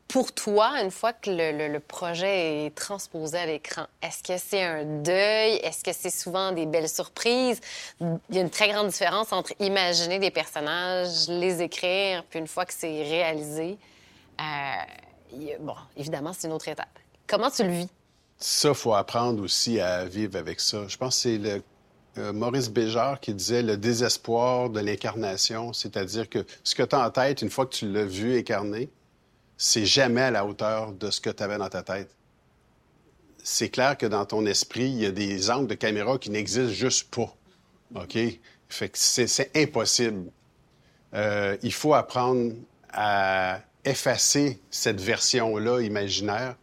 [0.08, 4.84] pour toi, une fois que le, projet est transposé à l'écran, est-ce que c'est un
[5.02, 5.56] deuil?
[5.56, 7.60] Est-ce que c'est souvent des belles surprises?
[8.00, 12.46] Il y a une très grande différence entre imaginer des personnages, les écrire, puis une
[12.46, 13.76] fois que c'est réalisé,
[14.40, 16.98] euh, bon, évidemment, c'est une autre étape.
[17.26, 17.88] Comment tu le vis?
[18.38, 20.88] Ça, faut apprendre aussi à vivre avec ça.
[20.88, 21.62] Je pense que c'est
[22.16, 27.06] euh, Maurice Béjart qui disait le désespoir de l'incarnation, c'est-à-dire que ce que tu as
[27.06, 28.88] en tête, une fois que tu l'as vu incarné,
[29.58, 32.08] c'est jamais à la hauteur de ce que tu avais dans ta tête.
[33.42, 36.72] C'est clair que dans ton esprit, il y a des angles de caméra qui n'existent
[36.72, 37.34] juste pas.
[37.94, 38.16] OK?
[38.68, 40.30] Fait que c'est impossible.
[41.14, 42.52] Euh, il faut apprendre
[42.92, 46.56] à effacer cette version-là imaginaire,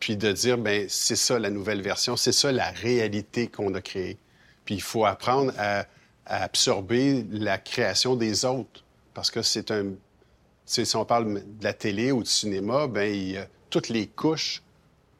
[0.00, 3.80] puis de dire, ben c'est ça la nouvelle version, c'est ça la réalité qu'on a
[3.80, 4.18] créée.
[4.64, 5.86] Puis il faut apprendre à
[6.26, 9.92] absorber la création des autres, parce que c'est un,
[10.66, 14.62] si on parle de la télé ou du cinéma, ben, toutes les couches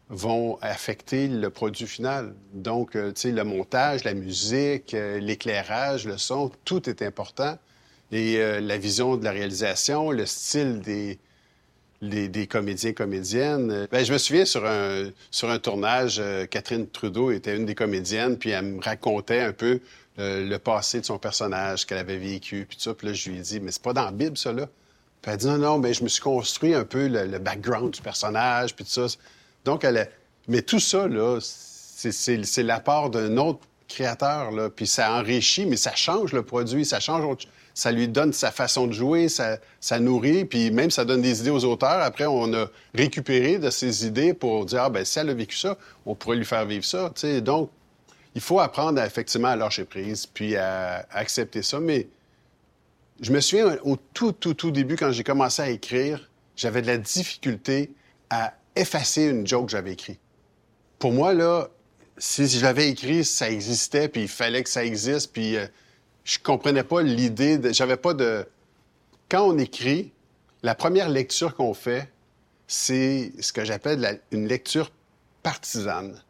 [0.09, 2.35] vont affecter le produit final.
[2.53, 7.59] Donc, euh, tu sais, le montage, la musique, euh, l'éclairage, le son, tout est important.
[8.13, 11.19] Et euh, la vision de la réalisation, le style des,
[12.03, 13.89] des, comédiens, comédiennes.
[13.91, 18.37] Ben, je me souviens sur un, sur un tournage, Catherine Trudeau était une des comédiennes,
[18.37, 19.81] puis elle me racontait un peu
[20.19, 22.95] le passé de son personnage qu'elle avait vécu, puis tout ça.
[22.95, 24.69] Puis là, je lui ai dit, mais c'est pas dans la Bible, ça, là.
[25.25, 28.03] Puis elle dit non, non, mais je me suis construit un peu le, background du
[28.03, 29.07] personnage, puis tout ça.
[29.65, 30.11] Donc, elle
[30.49, 34.69] Mais tout ça, là, c'est l'apport d'un autre créateur, là.
[34.69, 37.49] Puis ça enrichit, mais ça change le produit, ça change...
[37.73, 39.59] Ça lui donne sa façon de jouer, ça,
[39.99, 42.03] nourrit, puis même ça donne des idées aux auteurs.
[42.03, 45.57] Après, on a récupéré de ces idées pour dire, ah, ben si elle a vécu
[45.57, 47.41] ça, on pourrait lui faire vivre ça, tu sais.
[47.41, 47.71] Donc,
[48.35, 51.81] il faut apprendre à, effectivement à lâcher prise, puis à accepter ça,
[53.21, 56.87] je me souviens au tout, tout, tout début, quand j'ai commencé à écrire, j'avais de
[56.87, 57.93] la difficulté
[58.31, 60.21] à effacer une joke que j'avais écrite.
[60.99, 61.69] Pour moi, là,
[62.19, 65.67] si je l'avais écrit, ça existait, puis il fallait que ça existe, puis euh,
[66.25, 67.73] je comprenais pas l'idée, de...
[67.73, 68.47] j'avais pas de...
[69.29, 70.13] Quand on écrit,
[70.63, 72.11] la première lecture qu'on fait,
[72.67, 74.91] c'est ce que j'appelle une lecture
[75.43, 76.21] partisane.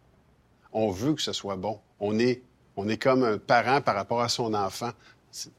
[0.73, 1.79] On veut que ce soit bon.
[2.01, 2.42] On est,
[2.77, 4.90] on est comme un parent par rapport à son enfant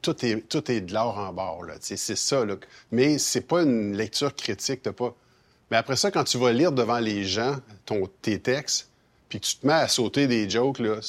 [0.02, 1.66] tout est, tout est de l'or en bord.
[1.80, 2.46] C'est ça.
[2.46, 2.56] Là.
[2.92, 4.84] Mais c'est pas une lecture critique.
[4.84, 5.14] Pas...
[5.72, 8.90] Mais après ça, quand tu vas lire devant les gens ton, tes textes,
[9.28, 11.00] puis que tu te mets à sauter des jokes, là,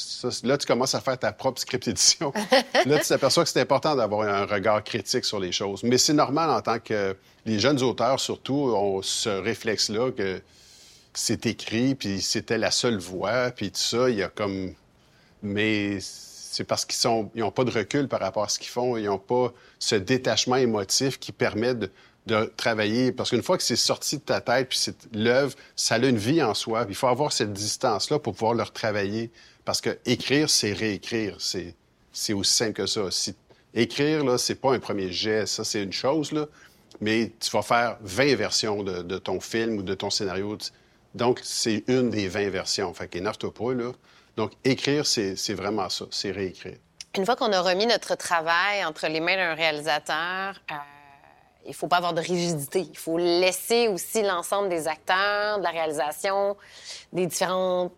[0.43, 2.33] là tu commences à faire ta propre script édition.
[2.87, 5.83] là, tu t'aperçois que c'est important d'avoir un regard critique sur les choses.
[5.83, 7.17] Mais c'est normal en tant que...
[7.45, 10.41] Les jeunes auteurs, surtout, ont ce réflexe-là que
[11.15, 14.73] c'est écrit, puis c'était la seule voix, puis tout ça, il y a comme...
[15.43, 15.99] Mais
[16.57, 18.97] c'est parce qu'ils n'ont pas de recul par rapport à ce qu'ils font.
[18.97, 21.91] Ils n'ont pas ce détachement émotif qui permet de,
[22.57, 23.13] travailler.
[23.13, 24.81] Parce qu'une fois que c'est sorti de ta tête, puis
[25.13, 26.87] l'œuvre, ça a une vie en soi.
[26.89, 29.31] Il faut avoir cette distance-là pour pouvoir le retravailler.
[29.67, 31.37] Parce que écrire, c'est réécrire.
[31.41, 33.03] C'est aussi simple que ça.
[33.75, 36.33] Écrire, c'est pas un premier jet, ça, c'est une chose.
[37.03, 40.57] Mais tu vas faire 20 versions de, ton film ou de ton scénario.
[41.15, 42.95] Donc, c'est une des 20 versions.
[42.95, 43.93] Fait qu'énerve-toi pas, là.
[44.37, 46.77] Donc, écrire, c'est vraiment ça, c'est réécrire.
[47.17, 50.75] Une fois qu'on a remis notre travail entre les mains d'un réalisateur, euh,
[51.65, 52.81] il ne faut pas avoir de rigidité.
[52.81, 56.57] Il faut laisser aussi l'ensemble des acteurs, de la réalisation,
[57.13, 57.91] des différents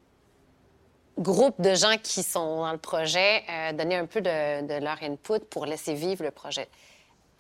[1.19, 5.41] groupes de gens qui sont dans le projet, euh, donner un peu de, leur input
[5.51, 6.69] pour laisser vivre le projet.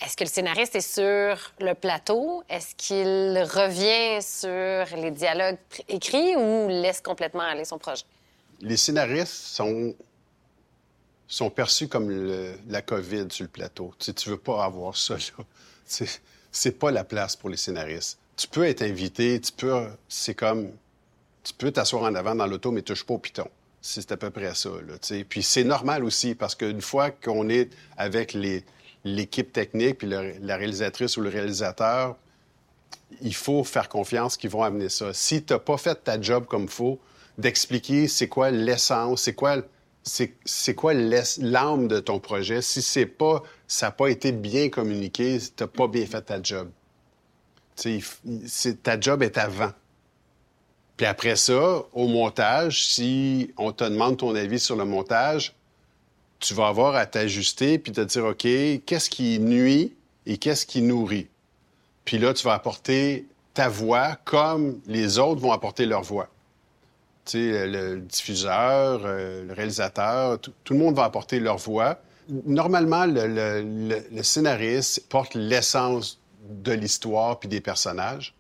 [0.05, 2.43] Est-ce que le scénariste est sur le plateau?
[2.49, 5.59] Est-ce qu'il revient sur les dialogues
[5.89, 8.05] écrits ou laisse complètement aller son projet?
[8.61, 9.95] Les scénaristes sont,
[11.27, 12.11] sont perçus comme
[12.69, 13.95] la COVID sur le plateau.
[13.99, 15.45] Tu ne veux pas avoir ça là
[16.51, 18.19] c'est pas la place pour les scénaristes.
[18.37, 20.71] Tu peux être invité, tu peux, c'est comme,
[21.43, 23.49] tu peux t'asseoir en avant dans l'auto, mais touche pas au piton.
[23.81, 24.71] C'est à peu près ça,
[25.29, 28.37] Puis c'est normal aussi, parce qu'une fois qu'on est avec
[29.05, 32.17] l'équipe technique, puis la réalisatrice ou le réalisateur,
[33.23, 35.15] il faut faire confiance qu'ils vont amener ça.
[35.15, 36.99] Si tu n'as pas fait ta job comme il faut,
[37.39, 39.63] d'expliquer c'est quoi l'essence, c'est quoi
[40.03, 42.63] c'est quoi l'âme de ton projet.
[42.63, 46.43] Si c'est pas, ça n'a pas été bien communiqué, tu n'as pas bien fait ta
[46.43, 46.71] job.
[48.83, 49.73] ta job est avant.
[50.97, 55.55] Puis après ça, au montage, si on te demande ton avis sur le montage,
[56.41, 58.43] tu vas avoir à t'ajuster puis te dire, OK,
[58.87, 59.95] qu'est-ce qui nuit
[60.27, 61.29] et qu'est-ce qui nourrit?
[62.05, 66.29] Puis là, tu vas apporter ta voix comme les autres vont apporter leur voix
[67.35, 71.99] le diffuseur, euh, le réalisateur, tout, le monde va apporter leur voix.
[72.47, 78.35] Normalement, le, scénariste porte l'essence de l'histoire puis des personnages,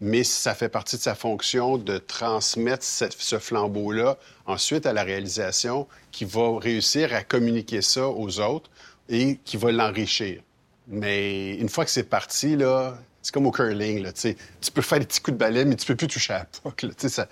[0.00, 4.16] mais ça fait partie de sa fonction de transmettre ce flambeau-là
[4.46, 8.70] ensuite à la réalisation qui va réussir à communiquer ça aux autres
[9.08, 10.42] et qui va l'enrichir.
[10.88, 14.34] Mais une fois que c'est parti, là, c'est comme au curling, là, tu
[14.72, 16.86] peux faire des petits coups de balai, mais tu peux plus toucher à la puck.
[16.96, 17.28] Ça,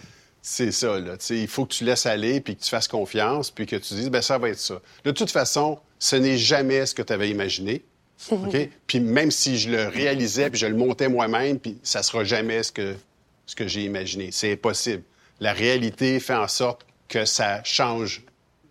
[0.50, 1.16] c'est ça, là.
[1.28, 4.08] il faut que tu laisses aller, puis que tu fasses confiance, puis que tu dises,
[4.08, 4.80] ben ça va être ça.
[5.04, 7.84] De toute façon, ce n'est jamais ce que tu avais imaginé.
[8.32, 8.56] OK?
[8.86, 12.62] puis même si je le réalisais, puis je le montais moi-même, puis ça sera jamais
[12.62, 12.96] ce que,
[13.44, 14.30] ce que j'ai imaginé.
[14.32, 15.02] C'est impossible.
[15.38, 18.24] La réalité fait en sorte que ça change,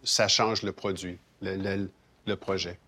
[0.03, 2.79] ça change le produit, le projet.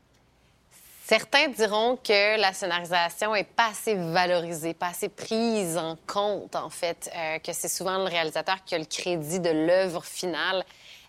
[1.10, 6.70] Certains diront que la scénarisation est pas assez valorisée, pas assez prise en compte, en
[6.70, 10.64] fait, euh, que c'est souvent le réalisateur qui a le crédit de l'œuvre finale.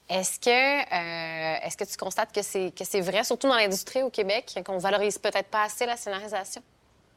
[0.08, 4.02] Est-ce que, euh, est-ce que tu constates que c'est, que c'est vrai, surtout dans l'industrie
[4.02, 6.62] au Québec, qu'on valorise peut-être pas assez la scénarisation?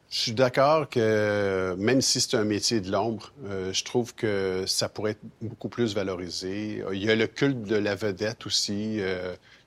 [0.10, 4.64] Je suis d'accord que même si c'est un métier de l'ombre, euh, je trouve que
[4.68, 6.84] ça pourrait être beaucoup plus valorisé.
[6.94, 9.02] Il y a le culte de la vedette aussi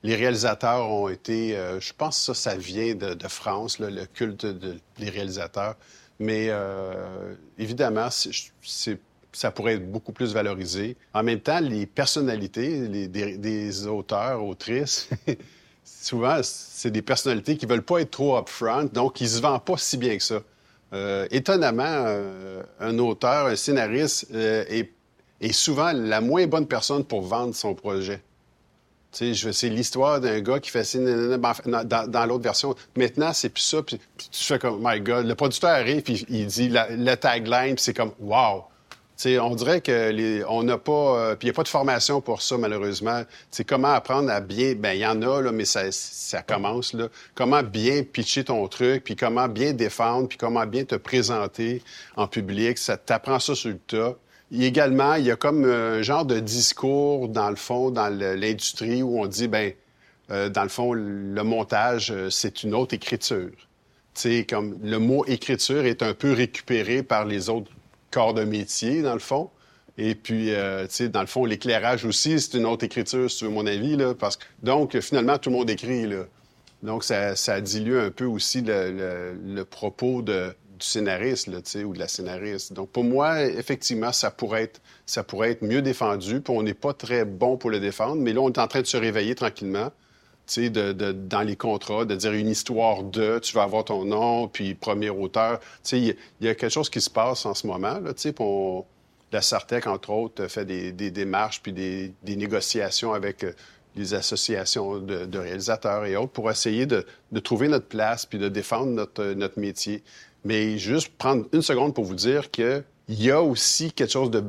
[0.07, 4.47] les réalisateurs ont été, euh, je pense que ça, ça vient de, France, le culte
[4.47, 5.75] des réalisateurs.
[6.21, 10.97] Mais euh, évidemment, ça pourrait être beaucoup plus valorisé.
[11.13, 15.11] En même temps, les personnalités les, des, auteurs, autrices,
[15.87, 19.77] souvent, c'est des personnalités qui veulent pas être trop upfront, donc ils se vendent pas
[19.77, 20.41] si bien que ça.
[20.93, 22.05] Euh, étonnamment,
[22.81, 24.93] un auteur, un scénariste est,
[25.41, 28.21] est, souvent la moins bonne personne pour vendre son projet.
[29.13, 32.75] C'est l'histoire d'un gars qui fait ça dans, l'autre version.
[32.97, 33.79] Maintenant, c'est plus ça.
[33.83, 33.99] Tu
[34.31, 38.13] fais comme, my God, le producteur arrive, puis il dit le tagline, puis c'est comme,
[38.21, 38.65] wow.
[39.25, 42.43] On dirait que on n'a pas, euh, puis il n'y a pas de formation pour
[42.43, 43.23] ça malheureusement.
[43.51, 46.93] C'est comment apprendre à bien, ben il y en a là, mais ça, ça commence
[46.93, 47.09] là.
[47.35, 51.83] Comment bien pitcher ton truc, puis comment bien défendre, puis comment bien te présenter
[52.17, 52.79] en public.
[52.79, 54.17] Ça t'apprend ça sur le tas
[54.53, 59.21] également, il y a comme un genre de discours, dans le fond, dans l'industrie où
[59.21, 59.73] on dit, ben,
[60.31, 63.51] euh, dans le fond, le montage, euh, c'est une autre écriture.
[64.15, 67.71] sais, comme le mot écriture est un peu récupéré par les autres
[68.11, 69.51] corps de métier, dans le fond.
[69.99, 73.49] Et puis, euh, sais, dans le fond, l'éclairage aussi, c'est une autre écriture, si tu
[73.49, 73.97] mon avis.
[73.97, 76.07] Là, parce que, donc, finalement, tout le monde écrit.
[76.07, 76.25] Là.
[76.83, 82.09] Donc, ça, ça dilue un peu aussi le propos de, du scénariste ou de la
[82.09, 82.73] scénariste.
[82.73, 86.41] Donc, pour moi, effectivement, ça pourrait être, ça pourrait être mieux défendu.
[86.41, 88.83] Puis on n'est pas très bon pour le défendre, mais là, on est en train
[88.83, 89.91] de se réveiller tranquillement.
[90.57, 94.47] De, de, dans les contrats, de dire une histoire de, tu vas avoir ton nom,
[94.47, 95.59] puis premier auteur.
[95.91, 97.99] Il y, a quelque chose qui se passe en ce moment.
[97.99, 98.87] Là, pour,
[99.33, 103.53] la Sartec, entre autres, fait des, des démarches puis des, des, négociations avec euh,
[103.97, 108.39] les associations de, de, réalisateurs et autres pour essayer de, de, trouver notre place puis
[108.39, 110.03] de défendre notre, notre métier.
[110.45, 114.45] Mais juste prendre une seconde pour vous dire qu'il y a aussi quelque chose de.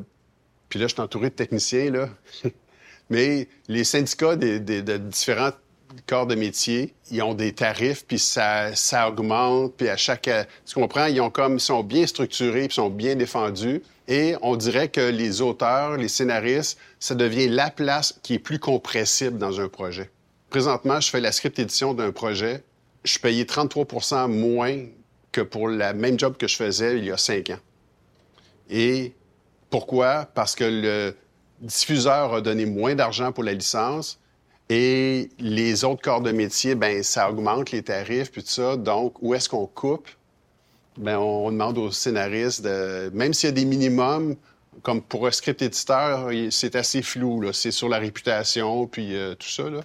[0.69, 2.09] Puis là, je suis entouré de techniciens, là.
[3.09, 5.51] Mais les syndicats des, de différents
[6.05, 10.29] corps de métier, ils ont des tarifs, puis ça, ça augmente, puis à chaque...
[10.65, 11.05] Tu comprends?
[11.05, 13.81] Ils, ont comme, sont bien structurés, puis sont bien défendus.
[14.07, 18.59] Et on dirait que les auteurs, les scénaristes, ça devient la place qui est plus
[18.59, 20.09] compressible dans un projet.
[20.49, 22.63] Présentement, je fais la script édition d'un projet.
[23.03, 24.77] Je suis payé 33% moins
[25.31, 27.59] que pour le même job que je faisais il y a cinq ans.
[28.69, 29.13] Et
[29.69, 30.27] pourquoi?
[30.33, 31.15] Parce que le
[31.61, 34.19] diffuseur a donné moins d'argent pour la licence
[34.69, 38.75] et les autres corps de métier, ben ça augmente les tarifs puis tout ça.
[38.75, 40.09] Donc, où est-ce qu'on coupe?
[40.97, 44.35] Ben, on demande aux scénaristes de, même s'il y a des minimums,
[44.81, 47.51] comme pour un script éditeur, c'est assez flou.
[47.53, 49.69] C'est sur la réputation puis euh, tout ça.
[49.69, 49.81] Là.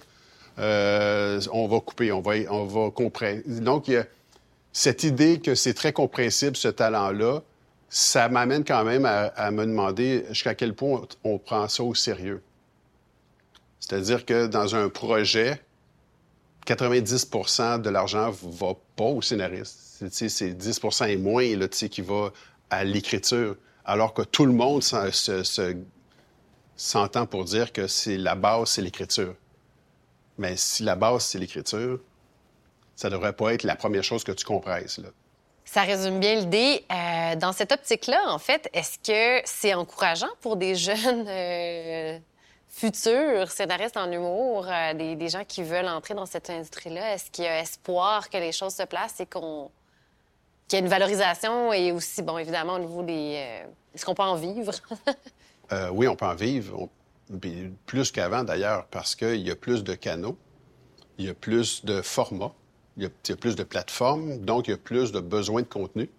[0.59, 2.89] Euh, on va couper, on va, on va.
[3.47, 4.05] Donc, il y a
[4.71, 7.41] cette idée que c'est très compréhensible, ce talent-là,
[7.89, 12.41] ça m'amène quand même à, me demander jusqu'à quel point on, prend ça au sérieux.
[13.85, 15.61] C'est-à-dire que dans un projet,
[16.65, 20.05] 90% de l'argent va pas au scénariste.
[20.09, 22.31] C'est 10% et moins qui va
[22.69, 24.81] à l'écriture, alors que tout le monde
[26.75, 29.35] s'entend pour dire que c'est la base, c'est l'écriture.
[30.37, 31.99] Mais si la base, c'est l'écriture,
[32.95, 34.97] ça devrait pas être la première chose que tu compresses.
[34.97, 35.09] Là.
[35.65, 36.85] Ça résume bien l'idée.
[36.89, 42.17] Euh, dans cette optique-là, en fait, est-ce que c'est encourageant pour des jeunes euh,
[42.73, 47.13] futurs scénaristes en humour, euh, des, gens qui veulent entrer dans cette industrie-là?
[47.13, 49.69] Est-ce qu'il y a espoir que les choses se placent et qu'on
[50.67, 53.63] qu'il y ait une valorisation et aussi, bon, évidemment, au niveau des...
[53.93, 54.71] Est-ce qu'on peut en vivre?
[55.91, 56.89] oui, on peut en vivre.
[57.85, 60.37] Plus qu'avant, d'ailleurs, parce qu'il y a plus de canaux,
[61.17, 62.53] il y a plus de formats
[62.97, 66.09] il y, a, plus de plateformes, donc il y a plus de besoins de contenu.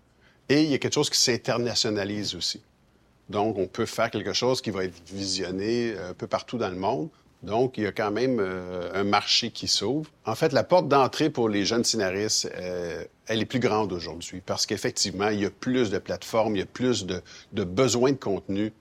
[0.48, 2.62] Et il y a quelque chose qui s'internationalise aussi.
[3.28, 6.68] Donc, on peut faire quelque chose qui va être visionné euh, un peu partout dans
[6.68, 7.08] le monde.
[7.42, 10.10] Donc, il y a quand même euh, un marché qui s'ouvre.
[10.24, 14.42] En fait, la porte d'entrée pour les jeunes scénaristes, euh, elle est plus grande aujourd'hui
[14.44, 17.22] parce qu'effectivement, il y a plus de plateformes, il y a plus de,
[17.64, 18.72] besoins de contenu.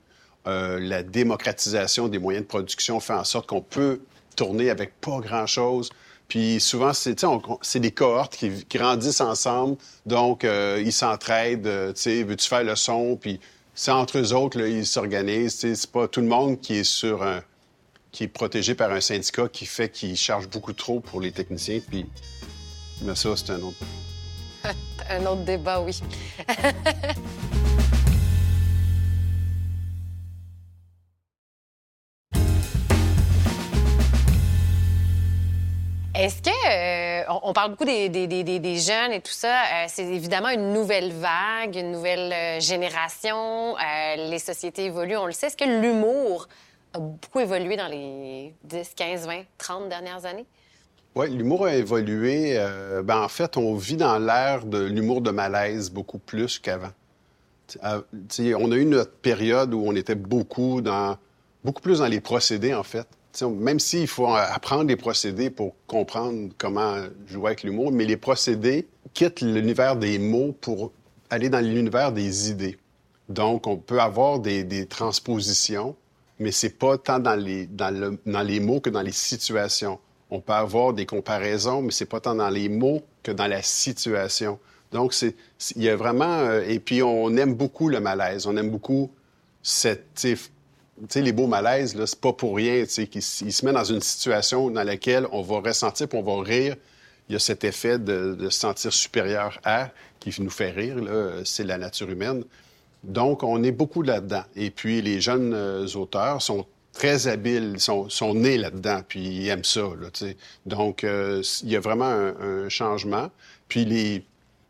[0.46, 4.02] la démocratisation des moyens de production fait en sorte qu'on peut
[4.36, 5.90] tourner avec pas grand-chose.
[6.28, 11.94] Puis souvent, c'est des cohortes qui, grandissent ensemble, donc ils s'entraident.
[11.96, 13.16] Tu sais, veux-tu faire le son?
[13.16, 13.40] Puis
[13.76, 15.56] c'est entre eux autres, ils s'organisent.
[15.56, 17.42] C'est pas tout le monde qui est sur un,
[18.12, 21.80] qui est protégé par un syndicat qui fait qu'il charge beaucoup trop pour les techniciens.
[21.88, 22.06] Puis,
[23.02, 23.78] mais ça, c'est un autre.
[25.10, 26.00] un autre débat, oui.
[36.24, 40.72] Est-ce que, euh, on, parle beaucoup des, jeunes et tout ça, euh, c'est évidemment une
[40.72, 43.76] nouvelle vague, une nouvelle euh, génération,
[44.16, 45.48] les sociétés évoluent, on le sait.
[45.48, 46.48] Est-ce que l'humour
[46.94, 50.46] a beaucoup évolué dans les 10, 15, 20, 30 dernières années?
[51.14, 52.58] Oui, l'humour a évolué.
[53.04, 56.94] ben, en fait, on vit dans l'ère de l'humour de malaise beaucoup plus qu'avant.
[57.84, 61.18] on a eu notre période où on était beaucoup dans,
[61.66, 63.08] beaucoup plus dans les procédés, en fait
[63.42, 68.88] même s'il faut apprendre les procédés pour comprendre comment jouer avec l'humour, mais les procédés
[69.14, 70.92] quittent l'univers des mots pour
[71.30, 72.78] aller dans l'univers des idées.
[73.30, 75.96] Donc, on peut avoir des, transpositions,
[76.40, 80.00] mais c'est pas tant dans les, dans, les mots que dans les situations.
[80.30, 83.62] On peut avoir des comparaisons, mais c'est pas tant dans les mots que dans la
[83.62, 84.60] situation.
[84.92, 86.40] Donc, il y a vraiment...
[86.40, 88.46] Euh, et puis, on aime beaucoup le malaise.
[88.46, 89.12] On aime beaucoup
[89.64, 90.28] cette
[91.16, 95.28] les beaux malaises, c'est pas pour rien, qu'ils se met dans une situation dans laquelle
[95.32, 96.76] on va ressentir puis on va rire.
[97.30, 100.98] Il y a cet effet de, se sentir supérieur à qui nous fait rire,
[101.46, 102.44] c'est la nature humaine.
[103.04, 104.44] Donc, on est beaucoup là-dedans.
[104.56, 109.48] Et puis, les jeunes euh, auteurs sont très habiles, sont, sont nés là-dedans, puis ils
[109.50, 109.82] aiment ça.
[110.66, 113.30] Donc, euh, il y a vraiment un, changement.
[113.68, 114.24] Puis, les,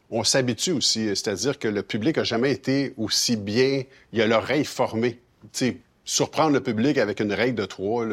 [0.10, 3.84] on s'habitue aussi, c'est-à-dire que le public a jamais été aussi bien,
[4.14, 5.20] il a l'oreille formée.
[6.06, 8.06] Surprendre le public avec une règle de trois,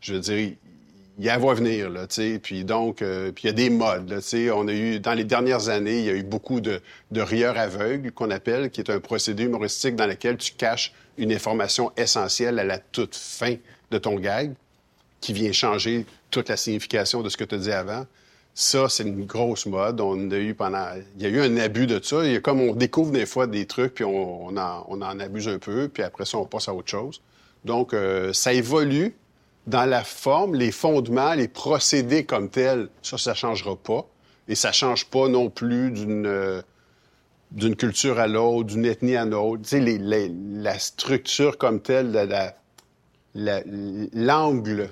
[0.00, 0.54] je veux dire,
[1.18, 2.40] il y a à venir, là, tu.
[2.42, 4.50] Puis donc, euh, puis il y a des modes, là, tu.
[4.50, 6.80] On a eu, dans les dernières années, il y a eu beaucoup de,
[7.12, 11.32] de rieurs aveugles, qu'on appelle, qui est un procédé humoristique dans lequel tu caches une
[11.32, 13.54] information essentielle à la toute fin
[13.90, 14.54] de ton gag,
[15.20, 18.06] qui vient changer toute la signification de ce que tu dit avant.
[18.56, 20.00] Ça, c'est une grosse mode.
[20.00, 20.86] On a eu pendant...
[21.16, 22.24] Il y a eu un abus de ça.
[22.24, 25.48] Il y a comme on découvre des fois des trucs, puis on, on en abuse
[25.48, 27.20] un peu, puis après ça, on passe à autre chose.
[27.64, 29.16] Donc, euh, ça évolue
[29.66, 32.88] dans la forme, les fondements, les procédés comme tels.
[33.02, 34.06] Ça, ça ne changera pas.
[34.48, 36.60] Et ça ne change pas non plus d'une euh,
[37.50, 39.62] d'une culture à l'autre, d'une ethnie à l'autre.
[39.76, 42.52] La structure comme telle,
[43.34, 44.90] l'angle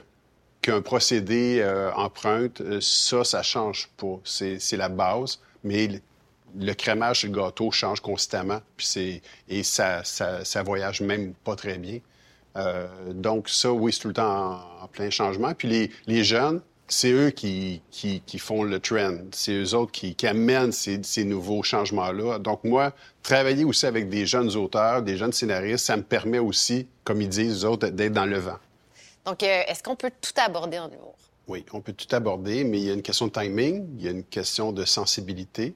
[0.62, 4.20] qu'un procédé euh, emprunte, ça, ça change pas.
[4.24, 6.00] C'est la base, mais
[6.56, 8.60] le crémage sur le gâteau change constamment,
[9.48, 11.98] et ça, ça, ça, voyage même pas très bien.
[12.56, 15.54] Euh, donc ça, oui, c'est tout le temps en, plein changement.
[15.54, 19.16] Puis les, les jeunes, c'est eux qui, qui, qui, font le trend.
[19.32, 22.38] C'est eux autres qui, qui amènent ces, ces nouveaux changements-là.
[22.38, 22.92] Donc moi,
[23.22, 27.28] travailler aussi avec des jeunes auteurs, des jeunes scénaristes, ça me permet aussi, comme ils
[27.28, 28.58] disent, eux autres, d'être dans le vent.
[29.24, 31.14] Donc, euh, est-ce qu'on peut tout aborder en humour?
[31.48, 34.08] Oui, on peut tout aborder, mais il y a une question de timing, il y
[34.08, 35.74] a une question de sensibilité,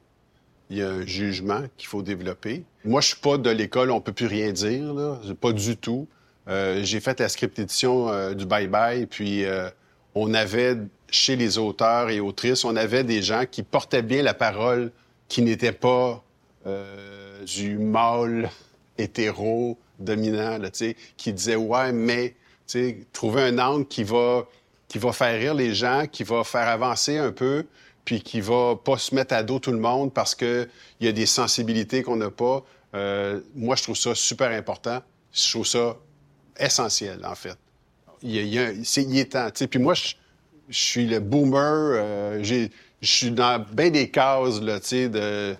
[0.70, 2.64] il y a un jugement qu'il faut développer.
[2.84, 5.20] Moi, je suis pas de l'école, on peut plus rien dire, là.
[5.40, 6.08] pas du tout.
[6.48, 9.68] Euh, j'ai fait la script édition euh, du Bye Bye, puis euh,
[10.14, 10.76] on avait
[11.10, 14.92] chez les auteurs et autrices, on avait des gens qui portaient bien la parole,
[15.28, 16.22] qui n'étaient pas
[16.66, 18.50] euh, du mâle
[18.98, 20.70] hétéro dominant, là,
[21.16, 22.34] qui disaient ouais, mais
[23.12, 24.46] trouver un angle qui va
[24.88, 27.66] qui va faire rire les gens, qui va faire avancer un peu,
[28.04, 30.68] puis qui va pas se mettre à dos tout le monde parce que
[31.00, 32.64] il y a des sensibilités qu'on n'a pas.
[32.94, 35.02] Euh, moi, je trouve ça super important.
[35.32, 35.96] Je trouve ça
[36.58, 37.56] essentiel, en fait.
[38.22, 39.48] Il, y a, c'est, il est temps.
[39.70, 40.14] Puis moi, je,
[40.70, 41.60] suis le boomer.
[41.62, 42.68] Euh, je
[43.02, 45.54] suis dans bien des cases là, de,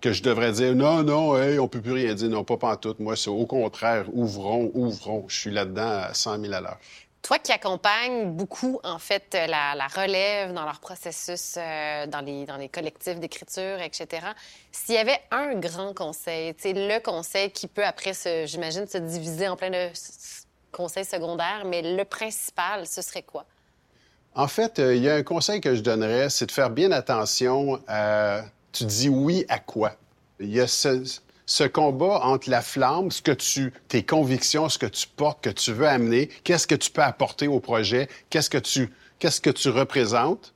[0.00, 2.28] que je devrais dire non, non, on peut plus rien dire.
[2.28, 3.00] Non, pas pantoute.
[3.00, 5.24] Moi, c'est au contraire, ouvrons, ouvrons.
[5.28, 6.78] Je suis là-dedans à 100 000 à l'heure.
[7.22, 12.56] Toi qui accompagnes beaucoup, en fait, la, relève dans leur processus, euh, dans, les, dans
[12.56, 14.26] les collectifs d'écriture, etc.,
[14.72, 18.12] s'il y avait un grand conseil, le conseil qui peut après,
[18.46, 19.90] j'imagine, se diviser en plein de
[20.72, 23.44] conseils secondaires, mais le principal, ce serait quoi?
[24.34, 26.92] En fait, euh, il y a un conseil que je donnerais, c'est de faire bien
[26.92, 28.42] attention à...
[28.72, 29.96] Tu dis oui à quoi?
[30.38, 34.86] Il y a ce, combat entre la flamme, ce que tu, tes convictions, ce que
[34.86, 38.58] tu portes, que tu veux amener, qu'est-ce que tu peux apporter au projet, qu'est-ce que
[38.58, 40.54] tu, qu'est-ce que tu représentes,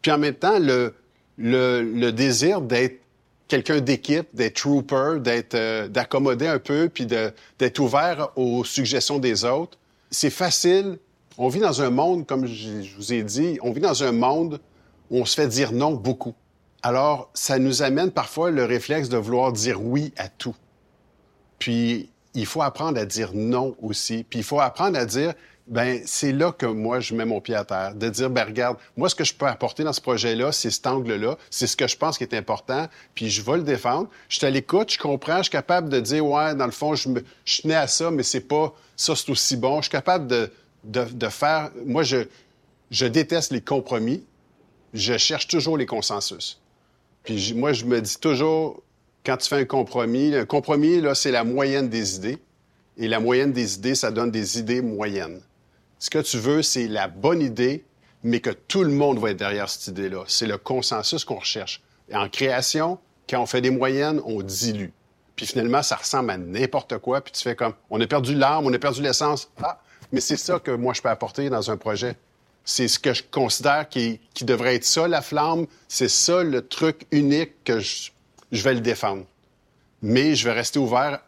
[0.00, 0.94] puis en même temps le,
[1.36, 3.00] le désir d'être
[3.48, 9.44] quelqu'un d'équipe, d'être trooper, d'être, euh, d'accommoder un peu, puis d'être ouvert aux suggestions des
[9.44, 9.78] autres.
[10.10, 10.98] C'est facile.
[11.38, 14.60] On vit dans un monde, comme je vous ai dit, on vit dans un monde
[15.10, 16.34] où on se fait dire non beaucoup.
[16.82, 20.54] Alors, ça nous amène parfois le réflexe de vouloir dire oui à tout.
[21.58, 24.24] Puis, il faut apprendre à dire non aussi.
[24.28, 25.34] Puis, il faut apprendre à dire,
[25.66, 27.94] ben c'est là que moi, je mets mon pied à terre.
[27.94, 30.86] De dire, ben regarde, moi, ce que je peux apporter dans ce projet-là, c'est cet
[30.86, 31.36] angle-là.
[31.50, 32.88] C'est ce que je pense qui est important.
[33.14, 34.08] Puis, je vais le défendre.
[34.28, 36.94] Je suis à l'écoute, je comprends, je suis capable de dire, ouais, dans le fond,
[36.94, 39.78] je, me, je tenais à ça, mais c'est pas, ça, c'est aussi bon.
[39.78, 40.50] Je suis capable de,
[40.84, 42.18] de, de faire, moi, je,
[42.90, 44.24] je déteste les compromis.
[44.94, 46.60] Je cherche toujours les consensus.
[47.24, 48.82] Puis moi, je me dis toujours,
[49.24, 52.38] quand tu fais un compromis, un compromis, là, c'est la moyenne des idées.
[52.96, 55.40] Et la moyenne des idées, ça donne des idées moyennes.
[55.98, 57.84] Ce que tu veux, c'est la bonne idée,
[58.22, 60.24] mais que tout le monde va être derrière cette idée-là.
[60.26, 61.82] C'est le consensus qu'on recherche.
[62.12, 64.92] En création, quand on fait des moyennes, on dilue.
[65.36, 67.20] Puis finalement, ça ressemble à n'importe quoi.
[67.20, 69.50] Puis tu fais comme, on a perdu l'arme, on a perdu l'essence.
[69.62, 69.80] Ah,
[70.12, 72.16] mais c'est ça que moi, je peux apporter dans un projet.
[72.64, 75.66] C'est ce que je considère qui, devrait être ça, la flamme.
[75.88, 78.10] C'est ça le truc unique que je,
[78.50, 79.24] vais le défendre.
[80.02, 81.20] Mais je vais rester ouvert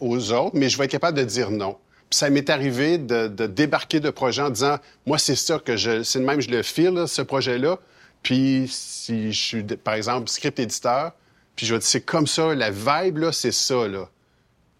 [0.00, 1.76] aux autres, mais je vais être capable de dire non.
[2.10, 6.02] Puis ça m'est arrivé de, débarquer de projet en disant, moi, c'est ça que je,
[6.02, 7.78] c'est même, je le file, ce projet-là.
[8.22, 11.12] Puis si je suis, par exemple, script éditeur,
[11.56, 14.08] puis je vais dire, c'est comme ça, la vibe, là, c'est ça, là.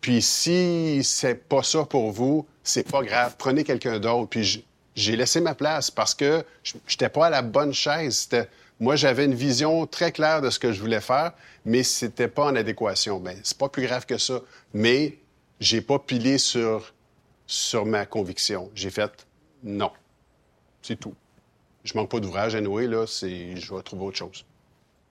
[0.00, 4.28] Puis si c'est pas ça pour vous, c'est pas grave, prenez quelqu'un d'autre.
[4.28, 4.64] Puis
[4.94, 8.28] j'ai laissé ma place parce que je n'étais pas à la bonne chaise.
[8.78, 11.32] Moi, j'avais une vision très claire de ce que je voulais faire,
[11.64, 13.18] mais c'était pas en adéquation.
[13.18, 14.40] Ben, c'est pas plus grave que ça.
[14.74, 15.18] Mais
[15.60, 16.92] j'ai pas pilé sur,
[17.46, 18.70] sur ma conviction.
[18.74, 19.26] J'ai fait
[19.62, 19.90] non.
[20.82, 21.14] C'est tout.
[21.84, 23.06] Je manque pas d'ouvrage à nouer, là.
[23.06, 24.44] C'est, je vais trouver autre chose.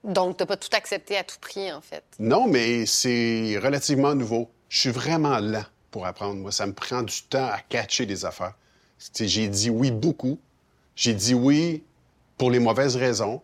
[0.04, 2.04] Donc, tu n'as pas tout accepté à tout prix, en fait?
[2.18, 4.50] Non, mais c'est relativement nouveau.
[4.68, 6.40] Je suis vraiment lent pour apprendre.
[6.40, 8.54] Moi, ça me prend du temps à catcher des affaires.
[9.18, 10.38] J'ai dit oui beaucoup.
[10.94, 11.82] J'ai dit oui
[12.38, 13.42] pour les mauvaises raisons.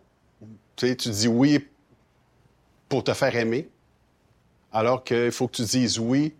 [0.75, 1.67] tu dis oui
[2.89, 3.69] pour te faire aimer,
[4.71, 6.33] alors qu'il faut que tu dises oui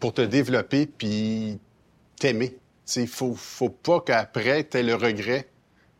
[0.00, 1.58] pour te développer puis
[2.18, 2.56] t'aimer.
[2.96, 5.48] Il faut, faut pas qu'après, tu aies le regret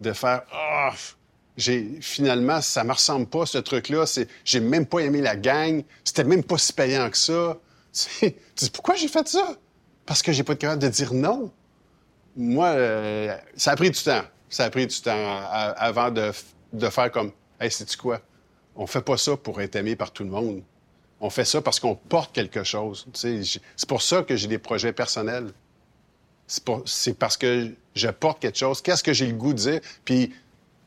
[0.00, 0.92] de faire Ah,
[2.00, 4.04] finalement, ça me ressemble pas, ce truc-là.
[4.44, 5.84] J'ai même pas aimé la gang.
[6.04, 7.58] C'était même pas si payant que ça.
[8.20, 9.56] tu dis Pourquoi j'ai fait ça?
[10.06, 11.52] Parce que j'ai pas été capable de dire non
[12.38, 14.22] moi, euh, ça a pris du temps.
[14.48, 16.30] Ça a pris du temps avant de,
[16.88, 18.20] faire comme, hey, sais-tu quoi?
[18.76, 20.62] On fait pas ça pour être aimé par tout le monde.
[21.20, 23.06] On fait ça parce qu'on porte quelque chose.
[23.12, 25.52] C'est pour ça que j'ai des projets personnels.
[26.48, 28.80] C'est parce que je porte quelque chose.
[28.82, 29.80] Qu'est-ce que j'ai le goût de dire?
[30.04, 30.32] Puis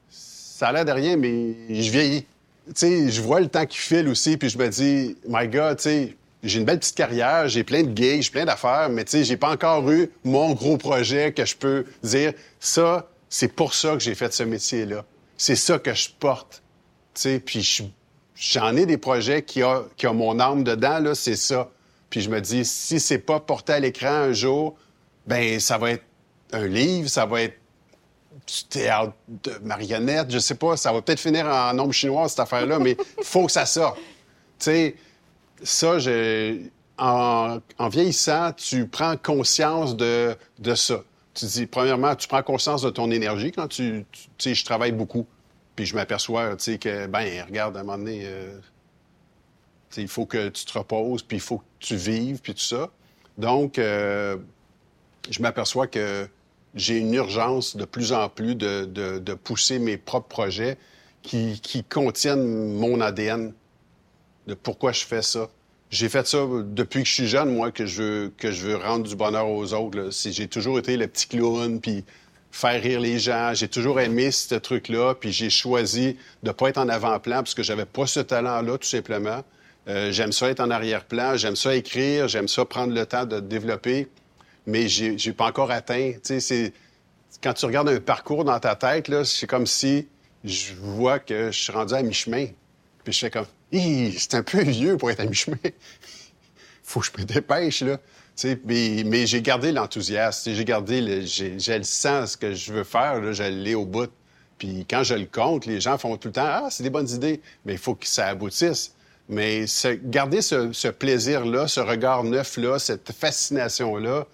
[0.09, 2.25] ça a l'air de rien, mais je vieillis.
[2.67, 5.77] Tu sais, je vois le temps qui file aussi, puis je me dis, my God,
[5.77, 9.03] tu sais, j'ai une belle petite carrière, j'ai plein de gigs, j'ai plein d'affaires, mais
[9.05, 13.53] tu sais, j'ai pas encore eu mon gros projet que je peux dire, ça, c'est
[13.53, 15.05] pour ça que j'ai fait ce métier-là.
[15.37, 16.61] C'est ça que je porte.
[17.13, 17.91] Tu sais, puis
[18.35, 21.69] j'en ai des projets qui ont, mon âme dedans, là, c'est ça.
[22.09, 24.75] Puis je me dis, si c'est pas porté à l'écran un jour,
[25.25, 26.03] ben ça va être
[26.51, 27.57] un livre, ça va être
[28.47, 32.39] du théâtre de marionnettes, je sais pas, ça va peut-être finir en nombre chinois, cette
[32.39, 33.97] affaire-là, mais il faut que ça sorte.
[33.97, 34.95] Tu sais,
[35.63, 35.97] ça,
[36.97, 41.03] en, en, vieillissant, tu prends conscience de, de ça.
[41.33, 44.91] Tu dis, premièrement, tu prends conscience de ton énergie quand tu, tu sais, je travaille
[44.91, 45.25] beaucoup.
[45.75, 48.59] Puis je m'aperçois, tu sais, que, ben, regarde, à un moment donné, euh,
[49.97, 52.89] il faut que tu te reposes, puis il faut que tu vives, puis tout ça.
[53.37, 54.37] Donc, euh,
[55.29, 56.27] je m'aperçois que
[56.75, 60.77] j'ai une urgence de plus en plus de, pousser mes propres projets
[61.21, 63.53] qui, contiennent mon ADN,
[64.47, 65.49] de pourquoi je fais ça.
[65.89, 68.77] J'ai fait ça depuis que je suis jeune, moi, que je veux, que je veux
[68.77, 70.09] rendre du bonheur aux autres.
[70.11, 72.05] J'ai toujours été le petit clown, puis
[72.51, 73.53] faire rire les gens.
[73.53, 77.53] J'ai toujours aimé ce truc-là, puis j'ai choisi de ne pas être en avant-plan parce
[77.53, 79.43] que j'avais pas ce talent-là, tout simplement.
[79.87, 83.39] Euh, j'aime ça être en arrière-plan, j'aime ça écrire, j'aime ça prendre le temps de
[83.39, 84.07] développer,
[84.65, 86.13] mais j'ai, j'ai pas encore atteint.
[87.41, 90.07] Quand tu regardes un parcours dans ta tête, c'est comme si
[90.43, 92.47] je vois que je suis rendu à mi-chemin.
[93.03, 95.57] Puis je fais comme, c'est un peu vieux pour être à mi-chemin.
[96.83, 97.99] Faut que je me dépêche, là.
[98.65, 103.33] Mais, mais j'ai gardé l'enthousiasme, j'ai gardé le, le sens que je veux faire, là,
[103.33, 104.11] je l'ai au bout.
[104.57, 107.09] Puis quand je le compte, les gens font tout le temps Ah, c'est des bonnes
[107.09, 108.93] idées, mais il faut que ça aboutisse.
[109.27, 109.65] Mais
[110.03, 114.27] garder ce, plaisir-là, ce regard neuf-là, cette fascination-là,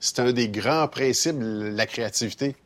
[0.00, 2.56] c'est un des grands principes de la créativité,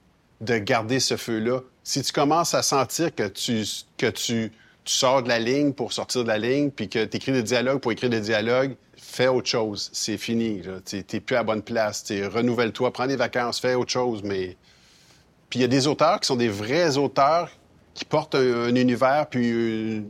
[0.40, 1.60] de garder ce feu-là.
[1.82, 4.52] Si tu commences à sentir que tu,
[4.86, 7.80] sors de la ligne pour sortir de la ligne, puis que tu écris des dialogues
[7.80, 9.90] pour écrire des dialogues, fais autre chose.
[9.92, 10.62] C'est fini.
[10.86, 12.04] Tu n'es plus à bonne place.
[12.10, 14.22] Renouvelle-toi, prends des vacances, fais autre chose.
[14.22, 14.56] Mais...
[15.50, 17.50] Puis il y a des auteurs qui sont des vrais auteurs
[17.94, 20.00] qui portent un, univers, puis euh,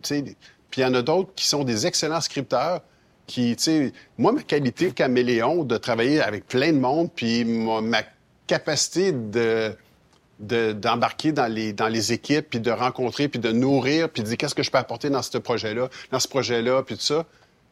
[0.70, 2.80] puis il y en a d'autres qui sont des excellents scripteurs
[3.26, 8.02] qui, tu sais, moi, ma qualité caméléon de travailler avec plein de monde, puis ma,
[8.46, 9.74] capacité de
[10.40, 14.36] d'embarquer dans les, dans les équipes, puis de rencontrer, puis de nourrir, puis de dire
[14.36, 17.24] qu'est-ce que je peux apporter dans ce projet-là, dans ce projet-là, puis tout ça,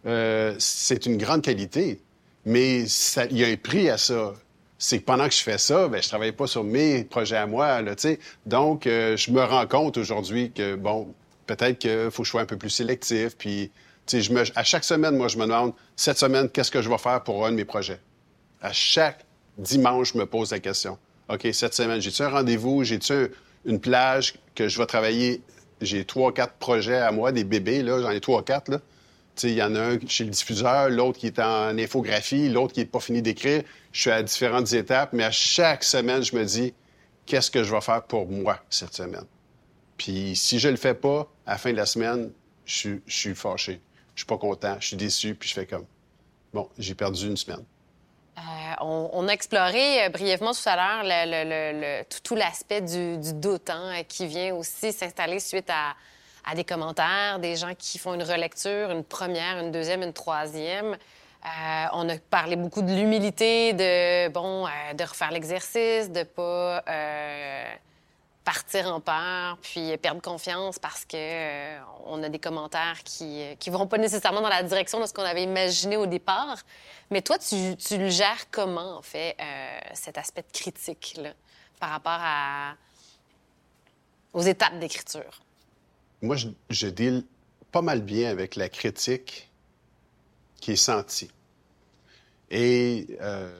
[0.07, 2.01] euh, c'est une grande qualité.
[2.45, 2.85] Mais
[3.31, 4.35] il y a un prix à ça.
[4.79, 7.47] C'est que pendant que je fais ça, ben, je travaille pas sur mes projets à
[7.47, 8.19] moi, là, tu sais.
[8.47, 11.15] Donc, euh, je me rends compte aujourd'hui que, bon,
[11.47, 13.37] peut-être qu'il faut que je sois un peu plus sélectif.
[13.37, 13.71] Puis,
[14.11, 17.23] je à chaque semaine, moi, je me demande, cette semaine, qu'est-ce que je vais faire
[17.23, 18.01] pour un de mes projets?
[18.61, 19.25] À chaque
[19.59, 20.99] dimanche, je me pose la question.
[21.29, 22.85] OK, cette semaine, j'ai-tu un rendez-vous?
[22.85, 23.31] J'ai-tu
[23.65, 25.43] une plage que je vais travailler?
[25.81, 28.01] J'ai trois, quatre projets à moi, des bébés, là.
[28.01, 28.81] J'en ai trois, quatre.
[29.43, 32.81] Il y en a un chez le diffuseur, l'autre qui est en infographie, l'autre qui
[32.81, 33.63] n'est pas fini d'écrire.
[33.93, 36.75] Je suis à différentes étapes, mais à chaque semaine, je me dis,
[37.27, 39.25] qu'est-ce que je vais faire pour moi cette semaine?
[39.97, 42.31] Puis si je le fais pas, à la fin de la semaine,
[42.65, 43.81] je, suis fâché.
[44.15, 45.87] Je suis pas content, je suis déçu, puis je fais comme,
[46.53, 47.65] bon, j'ai perdu une semaine.
[48.39, 48.41] Euh,
[48.81, 54.55] on, a exploré euh, brièvement tout à l'heure tout, l'aspect du, doute hein, qui vient
[54.55, 59.71] aussi s'installer suite à, des commentaires, des gens qui font une relecture, une première, une
[59.71, 60.95] deuxième, une troisième.
[61.45, 66.83] Euh, on a parlé beaucoup de l'humilité, de bon, de refaire l'exercice, de pas
[68.45, 73.71] partir en peur, puis perdre confiance parce que euh, on a des commentaires qui qui
[73.71, 76.59] vont pas nécessairement dans la direction de ce qu'on avait imaginé au départ.
[77.11, 81.33] Mais toi, tu, tu le gères comment, en fait, euh, cet aspect de critique là,
[81.79, 82.21] par rapport
[84.33, 85.43] aux étapes d'écriture?
[86.23, 87.25] Moi, je, je deal
[87.71, 89.51] pas mal bien avec la critique
[90.61, 91.31] qui est sentie.
[92.51, 93.51] Et euh,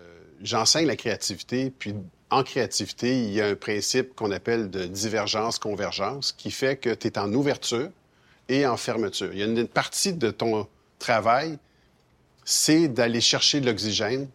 [0.41, 1.95] j'enseigne la créativité, puis
[2.33, 7.09] en créativité, il y a un principe qu'on appelle de divergence-convergence qui fait que tu
[7.09, 7.91] es en ouverture
[8.49, 9.29] et en fermeture.
[9.33, 10.67] Il y a une partie de ton
[10.99, 11.59] travail,
[12.45, 14.29] c'est d'aller chercher de l'oxygène,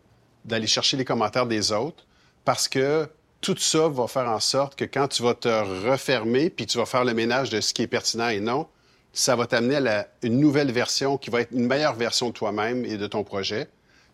[0.45, 2.05] d'aller chercher les commentaires des autres,
[2.45, 3.09] parce que
[3.41, 5.47] tout ça va faire en sorte que quand tu vas te
[5.89, 8.67] refermer, puis tu vas faire le ménage de ce qui est pertinent et non,
[9.11, 12.85] ça va t'amener à une nouvelle version qui va être une meilleure version de toi-même
[12.85, 13.67] et de ton projet.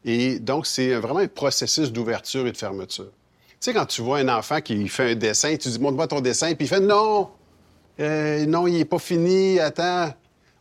[0.05, 3.11] Et donc, c'est vraiment un processus d'ouverture et de fermeture.
[3.63, 6.19] Tu sais, quand tu vois un enfant qui fait un dessin, tu dis, montre-moi ton
[6.19, 7.29] dessin, puis il fait, non,
[8.01, 10.13] euh, non, il n'est pas fini, attends.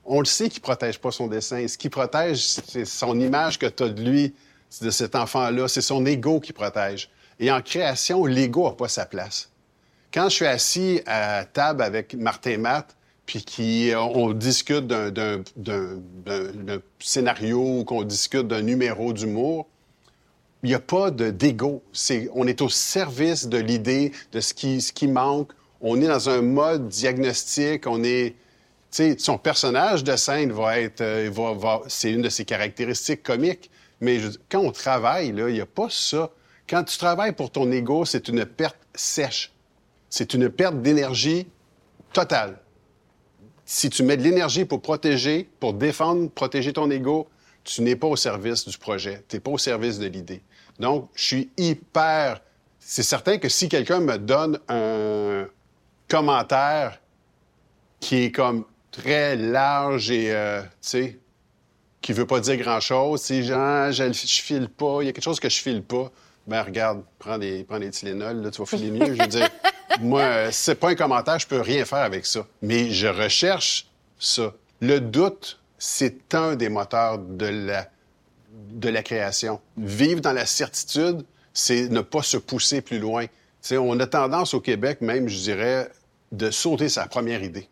[0.04, 1.66] On le sait qu'il protège pas son dessin.
[1.66, 4.34] Ce qui protège, c'est son image que tu as de lui,
[4.80, 5.66] de cet enfant-là.
[5.66, 7.10] C'est son ego qui protège.
[7.40, 9.50] Et en création, l'ego n'a pas sa place.
[10.14, 12.96] Quand je suis assis à table avec Martin Matt,
[13.26, 15.42] puis qu'on discute d'un
[17.00, 19.66] scénario ou qu'on discute d'un numéro d'humour,
[20.62, 21.82] il n'y a pas d'ego.
[22.34, 25.50] on est au service de l'idée, de ce qui, manque.
[25.80, 27.86] On est dans un mode diagnostic.
[27.88, 28.36] On est,
[29.18, 33.70] son personnage de scène va être, euh, c'est une de ses caractéristiques comiques.
[34.00, 36.30] Mais quand on travaille, il n'y a pas ça.
[36.68, 39.52] Quand tu travailles pour ton ego, c'est une perte sèche.
[40.10, 41.48] C'est une perte d'énergie
[42.12, 42.58] totale.
[43.64, 47.28] Si tu mets de l'énergie pour protéger, pour défendre, protéger ton ego,
[47.64, 50.42] tu n'es pas au service du projet, tu n'es pas au service de l'idée.
[50.78, 52.40] Donc, je suis hyper...
[52.78, 55.46] C'est certain que si quelqu'un me donne un
[56.08, 57.00] commentaire
[58.00, 61.18] qui est comme très large et, euh, tu sais,
[62.00, 65.24] qui veut pas dire grand-chose, si genre, je, je file pas, il y a quelque
[65.24, 66.10] chose que je file pas,
[66.46, 69.14] ben regarde, prends des, prends des Tylenol, là, tu vas filer mieux.
[69.14, 69.48] Je veux dire,
[70.00, 72.46] moi, c'est pas un commentaire, je peux rien faire avec ça.
[72.60, 73.86] Mais je recherche
[74.18, 74.52] ça.
[74.80, 77.88] Le doute, c'est un des moteurs de la,
[78.70, 79.60] de la création.
[79.76, 83.26] Vivre dans la certitude, c'est ne pas se pousser plus loin.
[83.72, 85.90] on a tendance au Québec, même, je dirais,
[86.30, 87.68] de sauter sa première idée.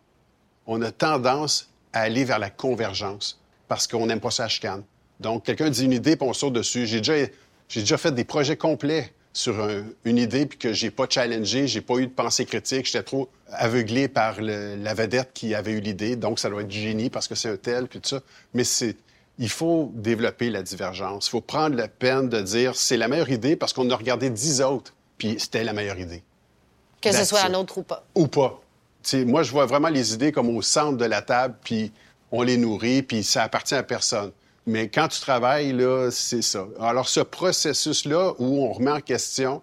[0.67, 3.39] On a tendance à aller vers la convergence
[3.69, 4.83] parce qu'on n'aime pas ça chicane.
[5.21, 6.85] Donc, quelqu'un dit une idée, puis on saute dessus.
[6.87, 7.13] J'ai déjà
[7.69, 9.65] j'ai déjà fait des projets complets sur
[10.03, 13.29] une idée puis que j'ai pas challengé, j'ai pas eu de pensée critique, j'étais trop
[13.51, 17.35] aveuglé par la vedette qui avait eu l'idée, donc ça doit être génie parce que
[17.35, 18.21] c'est un tel puis tout ça.
[18.53, 18.95] Mais c'est
[19.37, 21.27] il faut développer la divergence.
[21.27, 24.29] Il faut prendre la peine de dire c'est la meilleure idée parce qu'on a regardé
[24.29, 26.23] dix autres puis c'était la meilleure idée.
[26.99, 28.03] Que ce soit la nôtre ou pas.
[28.15, 28.59] Ou pas.
[29.13, 31.91] moi, je vois vraiment les idées comme au centre de la table, puis
[32.31, 34.31] on les nourrit, puis ça appartient à personne.
[34.65, 36.67] Mais quand tu travailles, là, c'est ça.
[36.79, 39.61] Alors, ce processus-là où on remet en question,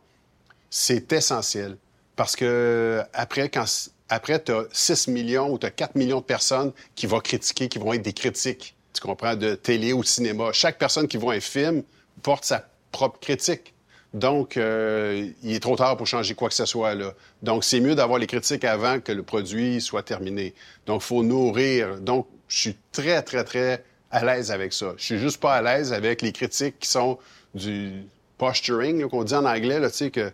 [0.71, 1.77] c'est essentiel.
[2.17, 3.65] Parce que après, quand,
[4.09, 7.69] après, tu as 6 millions ou tu as 4 millions de personnes qui vont critiquer,
[7.69, 10.51] qui vont être des critiques, tu comprends, de télé ou de cinéma.
[10.53, 11.85] Chaque personne qui voit un film
[12.23, 13.75] porte sa propre critique.
[14.15, 17.13] Donc, euh, il est trop tard pour changer quoi que ce soit là.
[17.43, 20.55] Donc, c'est mieux d'avoir les critiques avant que le produit soit terminé.
[20.87, 22.01] Donc, faut nourrir.
[22.01, 24.95] Donc, je suis très, très, très à l'aise avec ça.
[24.97, 27.19] Je suis juste pas à l'aise avec les critiques qui sont
[27.55, 28.05] du
[28.37, 30.33] posturing, qu'on dit en anglais, tu sais, que,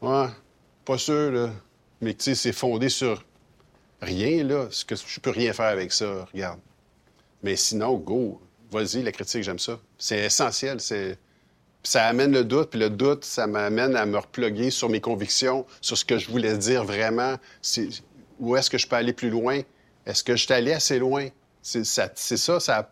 [0.00, 0.26] ouais,
[0.84, 1.50] pas sûr, là,
[2.00, 3.24] mais tu sais, c'est fondé sur
[4.00, 4.66] rien, là.
[4.70, 6.58] Ce que je peux rien faire avec ça, regarde.
[7.42, 9.78] Mais sinon, go, vas-y, la critique, j'aime ça.
[9.98, 11.18] C'est essentiel, c'est...
[11.84, 15.66] Ça amène le doute, puis le doute, ça m'amène à me reploguer sur mes convictions,
[15.80, 17.34] sur ce que je voulais dire vraiment.
[18.38, 19.62] Où est-ce que je peux aller plus loin?
[20.06, 21.26] Est-ce que je suis allé assez loin?
[21.60, 22.90] C'est ça, ça, ça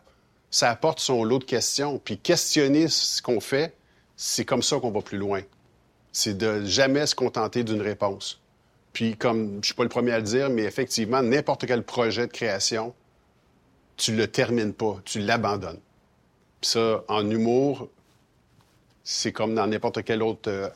[0.63, 1.99] apporte son lot de questions.
[1.99, 3.77] Puis questionner ce qu'on fait,
[4.17, 5.43] c'est comme ça qu'on va plus loin.
[6.13, 8.41] C'est de jamais se contenter d'une réponse.
[8.93, 12.27] Puis comme je suis pas le premier à le dire, mais effectivement, n'importe quel projet
[12.27, 12.95] de création,
[13.97, 15.81] tu le termines pas, tu l'abandonnes.
[16.61, 17.89] Puis ça, en humour,
[19.05, 20.69] c'est comme dans n'importe quelle autre euh,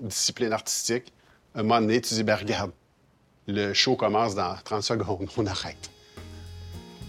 [0.00, 1.12] discipline artistique.
[1.54, 2.72] un moment donné, tu dis, ben regarde,
[3.46, 5.90] le show commence dans 30 secondes, on arrête.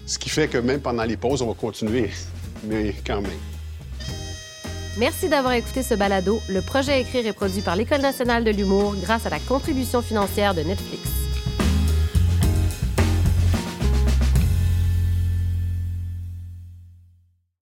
[0.06, 2.10] Ce qui fait que même pendant les pauses, on va continuer,
[2.64, 3.32] mais quand même.
[4.96, 6.40] Merci d'avoir écouté ce balado.
[6.48, 10.54] Le projet Écrire est produit par l'École nationale de l'humour grâce à la contribution financière
[10.54, 11.23] de Netflix.